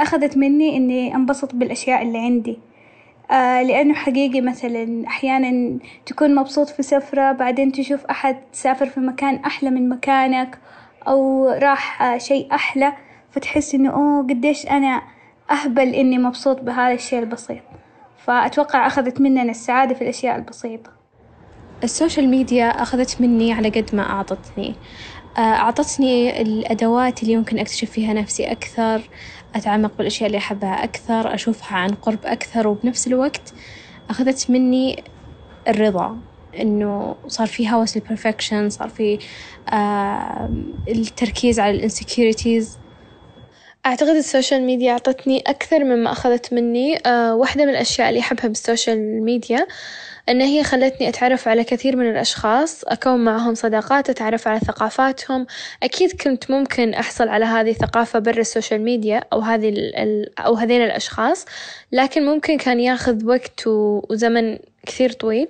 أخذت 0.00 0.36
مني 0.36 0.76
إني 0.76 1.14
أنبسط 1.14 1.54
بالأشياء 1.54 2.02
اللي 2.02 2.18
عندي. 2.18 2.58
آه 3.30 3.62
لأنه 3.62 3.94
حقيقي 3.94 4.40
مثلا 4.40 5.06
أحيانا 5.06 5.78
تكون 6.06 6.34
مبسوط 6.34 6.68
في 6.68 6.82
سفرة 6.82 7.32
بعدين 7.32 7.72
تشوف 7.72 8.06
أحد 8.06 8.36
سافر 8.52 8.86
في 8.86 9.00
مكان 9.00 9.34
أحلى 9.34 9.70
من 9.70 9.88
مكانك 9.88 10.58
أو 11.08 11.48
راح 11.48 12.02
آه 12.02 12.18
شيء 12.18 12.54
أحلى 12.54 12.92
فتحس 13.30 13.74
إنه 13.74 13.90
أوه 13.90 14.22
قديش 14.22 14.66
أنا 14.66 15.02
أهبل 15.50 15.88
إني 15.88 16.18
مبسوط 16.18 16.60
بهذا 16.60 16.94
الشيء 16.94 17.18
البسيط. 17.18 17.62
فأتوقع 18.18 18.86
أخذت 18.86 19.20
مننا 19.20 19.42
السعادة 19.42 19.94
في 19.94 20.02
الأشياء 20.02 20.36
البسيطة. 20.36 20.90
السوشيال 21.84 22.28
ميديا 22.28 22.66
أخذت 22.66 23.20
مني 23.20 23.52
على 23.52 23.68
قد 23.68 23.90
ما 23.92 24.10
أعطتني. 24.10 24.68
آه، 24.68 24.74
أعطتني 25.38 26.42
الأدوات 26.42 27.22
اللي 27.22 27.32
يمكن 27.32 27.58
أكتشف 27.58 27.90
فيها 27.90 28.12
نفسي 28.12 28.52
أكثر 28.52 29.10
أتعمق 29.54 29.96
بالأشياء 29.98 30.26
اللي 30.26 30.38
أحبها 30.38 30.84
أكثر 30.84 31.34
أشوفها 31.34 31.78
عن 31.78 31.90
قرب 31.94 32.26
أكثر 32.26 32.68
وبنفس 32.68 33.06
الوقت 33.06 33.52
أخذت 34.10 34.50
مني 34.50 35.04
الرضا 35.68 36.22
إنه 36.60 37.16
صار 37.26 37.46
في 37.46 37.70
هوس 37.70 37.96
ال 37.96 38.03
perfection 38.03 38.70
صار 38.70 38.88
في 38.88 39.18
آه 39.72 40.50
التركيز 40.88 41.60
على 41.60 41.76
ال 41.76 41.84
insecurities 41.84 42.80
أعتقد 43.86 44.08
السوشيال 44.16 44.62
ميديا 44.62 44.92
أعطتني 44.92 45.40
أكثر 45.46 45.84
مما 45.84 46.12
أخذت 46.12 46.54
مني 46.54 46.98
آه 47.06 47.34
واحدة 47.34 47.64
من 47.64 47.70
الأشياء 47.70 48.08
اللي 48.08 48.20
أحبها 48.20 48.46
بالسوشيال 48.48 49.24
ميديا. 49.24 49.66
أن 50.28 50.40
هي 50.40 50.64
خلتني 50.64 51.08
أتعرف 51.08 51.48
على 51.48 51.64
كثير 51.64 51.96
من 51.96 52.10
الأشخاص 52.10 52.84
أكون 52.84 53.24
معهم 53.24 53.54
صداقات 53.54 54.10
أتعرف 54.10 54.48
على 54.48 54.60
ثقافاتهم. 54.60 55.46
أكيد 55.82 56.12
كنت 56.12 56.50
ممكن 56.50 56.94
أحصل 56.94 57.28
على 57.28 57.44
هذه 57.44 57.70
الثقافة 57.70 58.18
برا 58.18 58.40
السوشيال 58.40 58.80
ميديا 58.80 59.24
أو 59.32 59.40
هذه 59.40 59.68
ال 59.68 60.38
أو 60.38 60.54
هذين 60.54 60.82
الأشخاص 60.82 61.46
لكن 61.92 62.26
ممكن 62.26 62.58
كان 62.58 62.80
ياخذ 62.80 63.24
وقت 63.26 63.62
وزمن 63.66 64.58
كثير 64.86 65.12
طويل. 65.12 65.48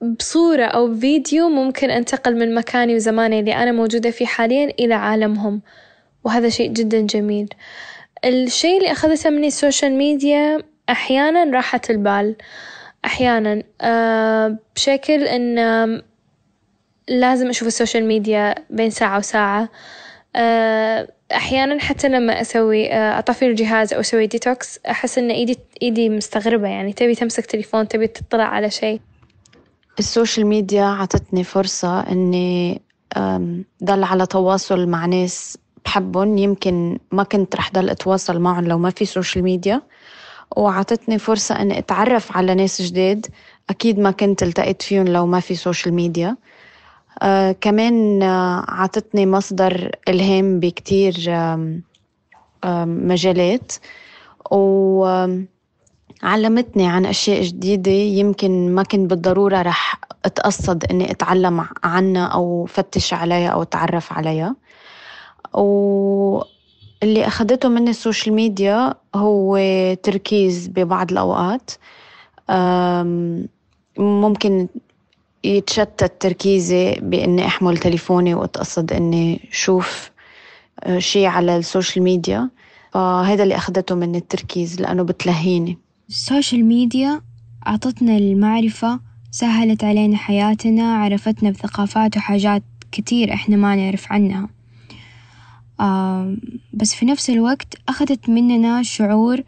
بصورة 0.00 0.64
أو 0.64 0.94
فيديو 0.94 1.48
ممكن 1.48 1.90
أنتقل 1.90 2.36
من 2.36 2.54
مكاني 2.54 2.94
وزماني 2.94 3.40
اللي 3.40 3.54
أنا 3.54 3.72
موجودة 3.72 4.10
فيه 4.10 4.26
حاليا 4.26 4.72
إلى 4.80 4.94
عالمهم. 4.94 5.60
وهذا 6.24 6.48
شيء 6.48 6.72
جدا 6.72 7.00
جميل. 7.00 7.48
الشيء 8.24 8.78
اللي 8.78 8.92
أخذته 8.92 9.30
مني 9.30 9.46
السوشيال 9.46 9.92
ميديا 9.92 10.62
أحيانا 10.90 11.56
راحة 11.56 11.80
البال. 11.90 12.36
أحيانا. 13.04 13.62
أه 13.80 14.58
بشكل 14.76 15.22
إن 15.22 16.02
لازم 17.08 17.48
أشوف 17.48 17.68
السوشيال 17.68 18.04
ميديا 18.04 18.54
بين 18.70 18.90
ساعة 18.90 19.18
وساعة. 19.18 19.68
أه 20.36 21.08
أحيانا 21.32 21.80
حتى 21.80 22.08
لما 22.08 22.40
أسوي 22.40 22.92
آه، 22.92 23.18
أطفي 23.18 23.46
الجهاز 23.46 23.94
أو 23.94 24.00
أسوي 24.00 24.26
ديتوكس 24.26 24.78
أحس 24.90 25.18
إن 25.18 25.30
إيدي 25.30 25.58
إيدي 25.82 26.08
مستغربة 26.08 26.68
يعني 26.68 26.92
تبي 26.92 27.14
تمسك 27.14 27.46
تليفون 27.46 27.88
تبي 27.88 28.06
تطلع 28.06 28.44
على 28.44 28.70
شيء. 28.70 29.00
السوشيال 29.98 30.46
ميديا 30.46 30.84
عطتني 30.84 31.44
فرصة 31.44 32.00
إني 32.00 32.80
ضل 33.84 34.04
على 34.04 34.26
تواصل 34.26 34.86
مع 34.86 35.06
ناس 35.06 35.58
بحبهم. 35.84 36.38
يمكن 36.38 36.98
ما 37.12 37.22
كنت 37.22 37.56
رح 37.56 37.72
ضل 37.72 37.90
أتواصل 37.90 38.38
معهم 38.38 38.64
لو 38.68 38.78
ما 38.78 38.90
في 38.90 39.04
سوشيال 39.04 39.44
ميديا. 39.44 39.82
وعطتني 40.56 41.18
فرصة 41.18 41.60
إني 41.62 41.78
أتعرف 41.78 42.36
على 42.36 42.54
ناس 42.54 42.82
جداد 42.82 43.26
أكيد 43.70 43.98
ما 43.98 44.10
كنت 44.10 44.42
التقيت 44.42 44.82
فيهم 44.82 45.04
لو 45.08 45.26
ما 45.26 45.40
في 45.40 45.54
سوشيال 45.54 45.94
ميديا 45.94 46.36
آه 47.22 47.52
كمان 47.52 48.22
آه 48.22 48.64
عطتني 48.68 49.26
مصدر 49.26 49.90
إلهام 50.08 50.60
بكتير 50.60 51.14
آم، 51.28 51.82
آم، 52.64 53.08
مجالات. 53.08 53.72
وعلمتني 54.50 55.46
عن 56.86 57.06
أشياء 57.06 57.42
جديدة 57.42 57.90
يمكن 57.90 58.74
ما 58.74 58.82
كنت 58.82 59.10
بالضرورة 59.10 59.62
رح 59.62 60.00
أتقصد 60.24 60.84
إني 60.90 61.10
أتعلم 61.10 61.66
عنها 61.84 62.26
أو 62.26 62.64
فتش 62.66 63.14
عليها 63.14 63.48
أو 63.48 63.62
أتعرف 63.62 64.12
عليها. 64.12 64.56
واللي 67.02 67.26
أخدته 67.26 67.68
من 67.68 67.88
السوشيال 67.88 68.34
ميديا 68.34 68.94
هو 69.14 69.58
تركيز 70.02 70.68
ببعض 70.68 71.12
الأوقات. 71.12 71.70
ممكن 73.98 74.68
يتشتت 75.44 76.12
تركيزي 76.20 76.94
بإني 77.00 77.46
أحمل 77.46 77.76
تليفوني 77.78 78.34
وأتقصد 78.34 78.92
إني 78.92 79.48
شوف 79.50 80.10
آه، 80.84 80.98
شيء 80.98 81.26
على 81.26 81.56
السوشيال 81.56 82.04
ميديا. 82.04 82.50
فهذا 82.92 83.42
اللي 83.42 83.56
أخدته 83.56 83.94
من 83.94 84.14
التركيز 84.14 84.80
لأنه 84.80 85.02
بتلهيني. 85.02 85.78
السوشيال 86.08 86.64
ميديا 86.64 87.20
أعطتنا 87.66 88.16
المعرفة 88.16 89.00
سهلت 89.30 89.84
علينا 89.84 90.16
حياتنا 90.16 90.94
عرفتنا 90.96 91.50
بثقافات 91.50 92.16
وحاجات 92.16 92.62
كتير 92.92 93.32
إحنا 93.34 93.56
ما 93.56 93.76
نعرف 93.76 94.12
عنها. 94.12 94.48
بس 96.72 96.94
في 96.94 97.06
نفس 97.06 97.30
الوقت 97.30 97.74
أخذت 97.88 98.28
مننا 98.28 98.82
شعور 98.82 99.42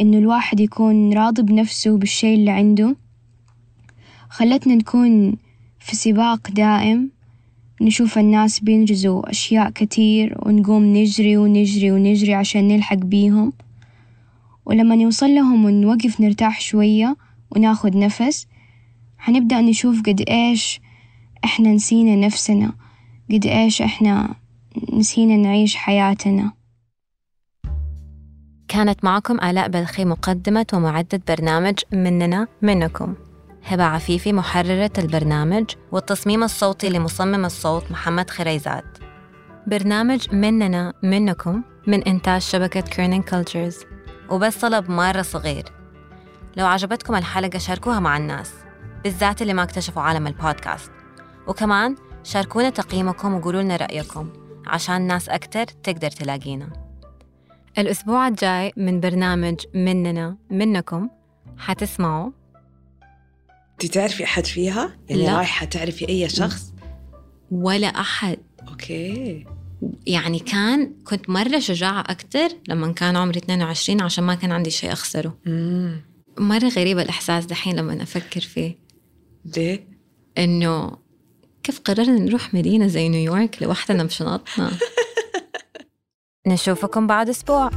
إنه 0.00 0.18
الواحد 0.18 0.60
يكون 0.60 1.12
راضي 1.12 1.42
بنفسه 1.42 1.98
بالشي 1.98 2.34
اللي 2.34 2.50
عنده. 2.50 2.96
خلتنا 4.28 4.74
نكون 4.74 5.36
في 5.78 5.96
سباق 5.96 6.50
دائم 6.50 7.10
نشوف 7.80 8.18
الناس 8.18 8.60
بينجزوا 8.60 9.30
أشياء 9.30 9.70
كتير 9.70 10.38
ونقوم 10.46 10.84
نجري 10.96 11.36
ونجري 11.36 11.92
ونجري 11.92 12.34
عشان 12.34 12.68
نلحق 12.68 12.96
بيهم. 12.96 13.52
ولما 14.66 14.96
نوصل 14.96 15.34
لهم 15.34 15.64
ونوقف 15.64 16.20
نرتاح 16.20 16.60
شوية 16.60 17.16
وناخد 17.50 17.96
نفس 17.96 18.46
حنبدأ 19.18 19.60
نشوف 19.60 20.02
قد 20.02 20.24
إيش 20.28 20.80
إحنا 21.44 21.72
نسينا 21.72 22.26
نفسنا 22.26 22.72
قد 23.30 23.46
إيش 23.46 23.82
إحنا 23.82 24.34
نسينا 25.00 25.36
نعيش 25.36 25.76
حياتنا. 25.76 26.52
كانت 28.68 29.04
معكم 29.04 29.40
آلاء 29.40 29.68
بلخي 29.68 30.04
مقدمة 30.04 30.66
ومعدة 30.72 31.20
برنامج 31.28 31.78
مننا 31.92 32.46
منكم. 32.62 33.14
هبة 33.64 33.84
عفيفي 33.84 34.32
محررة 34.32 34.90
البرنامج 34.98 35.64
والتصميم 35.92 36.42
الصوتي 36.42 36.88
لمصمم 36.88 37.44
الصوت 37.44 37.90
محمد 37.90 38.30
خريزات 38.30 38.98
برنامج 39.66 40.34
مننا 40.34 40.92
منكم 41.02 41.62
من 41.86 42.02
إنتاج 42.02 42.40
شبكة 42.40 42.80
Kerning 42.80 43.22
Cultures 43.22 43.76
وبس 44.30 44.58
طلب 44.58 44.90
مرة 44.90 45.22
صغير. 45.22 45.64
لو 46.56 46.66
عجبتكم 46.66 47.14
الحلقة 47.14 47.58
شاركوها 47.58 48.00
مع 48.00 48.16
الناس 48.16 48.52
بالذات 49.04 49.42
اللي 49.42 49.54
ما 49.54 49.62
اكتشفوا 49.62 50.02
عالم 50.02 50.26
البودكاست. 50.26 50.90
وكمان 51.46 51.96
شاركونا 52.22 52.70
تقييمكم 52.70 53.34
وقولوا 53.34 53.62
لنا 53.62 53.76
رأيكم. 53.76 54.39
عشان 54.70 55.02
ناس 55.02 55.28
أكتر 55.28 55.64
تقدر 55.64 56.10
تلاقينا 56.10 56.68
الأسبوع 57.78 58.28
الجاي 58.28 58.72
من 58.76 59.00
برنامج 59.00 59.54
مننا 59.74 60.36
منكم 60.50 61.08
حتسمعوا 61.58 62.30
انت 63.72 63.86
تعرفي 63.86 64.24
أحد 64.24 64.46
فيها؟ 64.46 64.96
يعني 65.08 65.26
لا. 65.26 65.36
رايحة 65.36 65.66
تعرفي 65.66 66.08
أي 66.08 66.28
شخص؟ 66.28 66.72
ولا 67.50 67.86
أحد 67.86 68.38
أوكي 68.68 69.44
يعني 70.06 70.38
كان 70.38 70.94
كنت 71.04 71.30
مرة 71.30 71.58
شجاعة 71.58 72.00
أكتر 72.00 72.48
لما 72.68 72.92
كان 72.92 73.16
عمري 73.16 73.38
22 73.38 74.00
عشان 74.00 74.24
ما 74.24 74.34
كان 74.34 74.52
عندي 74.52 74.70
شيء 74.70 74.92
أخسره 74.92 75.38
امم 75.46 76.00
مرة 76.38 76.68
غريب 76.68 76.98
الإحساس 76.98 77.46
دحين 77.46 77.76
لما 77.76 78.02
أفكر 78.02 78.40
فيه 78.40 78.78
ليه؟ 79.56 79.88
إنه 80.38 80.96
كيف 81.62 81.80
قررنا 81.80 82.18
نروح 82.18 82.54
مدينة 82.54 82.86
زي 82.86 83.08
نيويورك 83.08 83.62
لوحدنا 83.62 84.04
بشنطنا؟ 84.04 84.70
نشوفكم 86.46 87.06
بعد 87.06 87.28
أسبوع. 87.28 87.70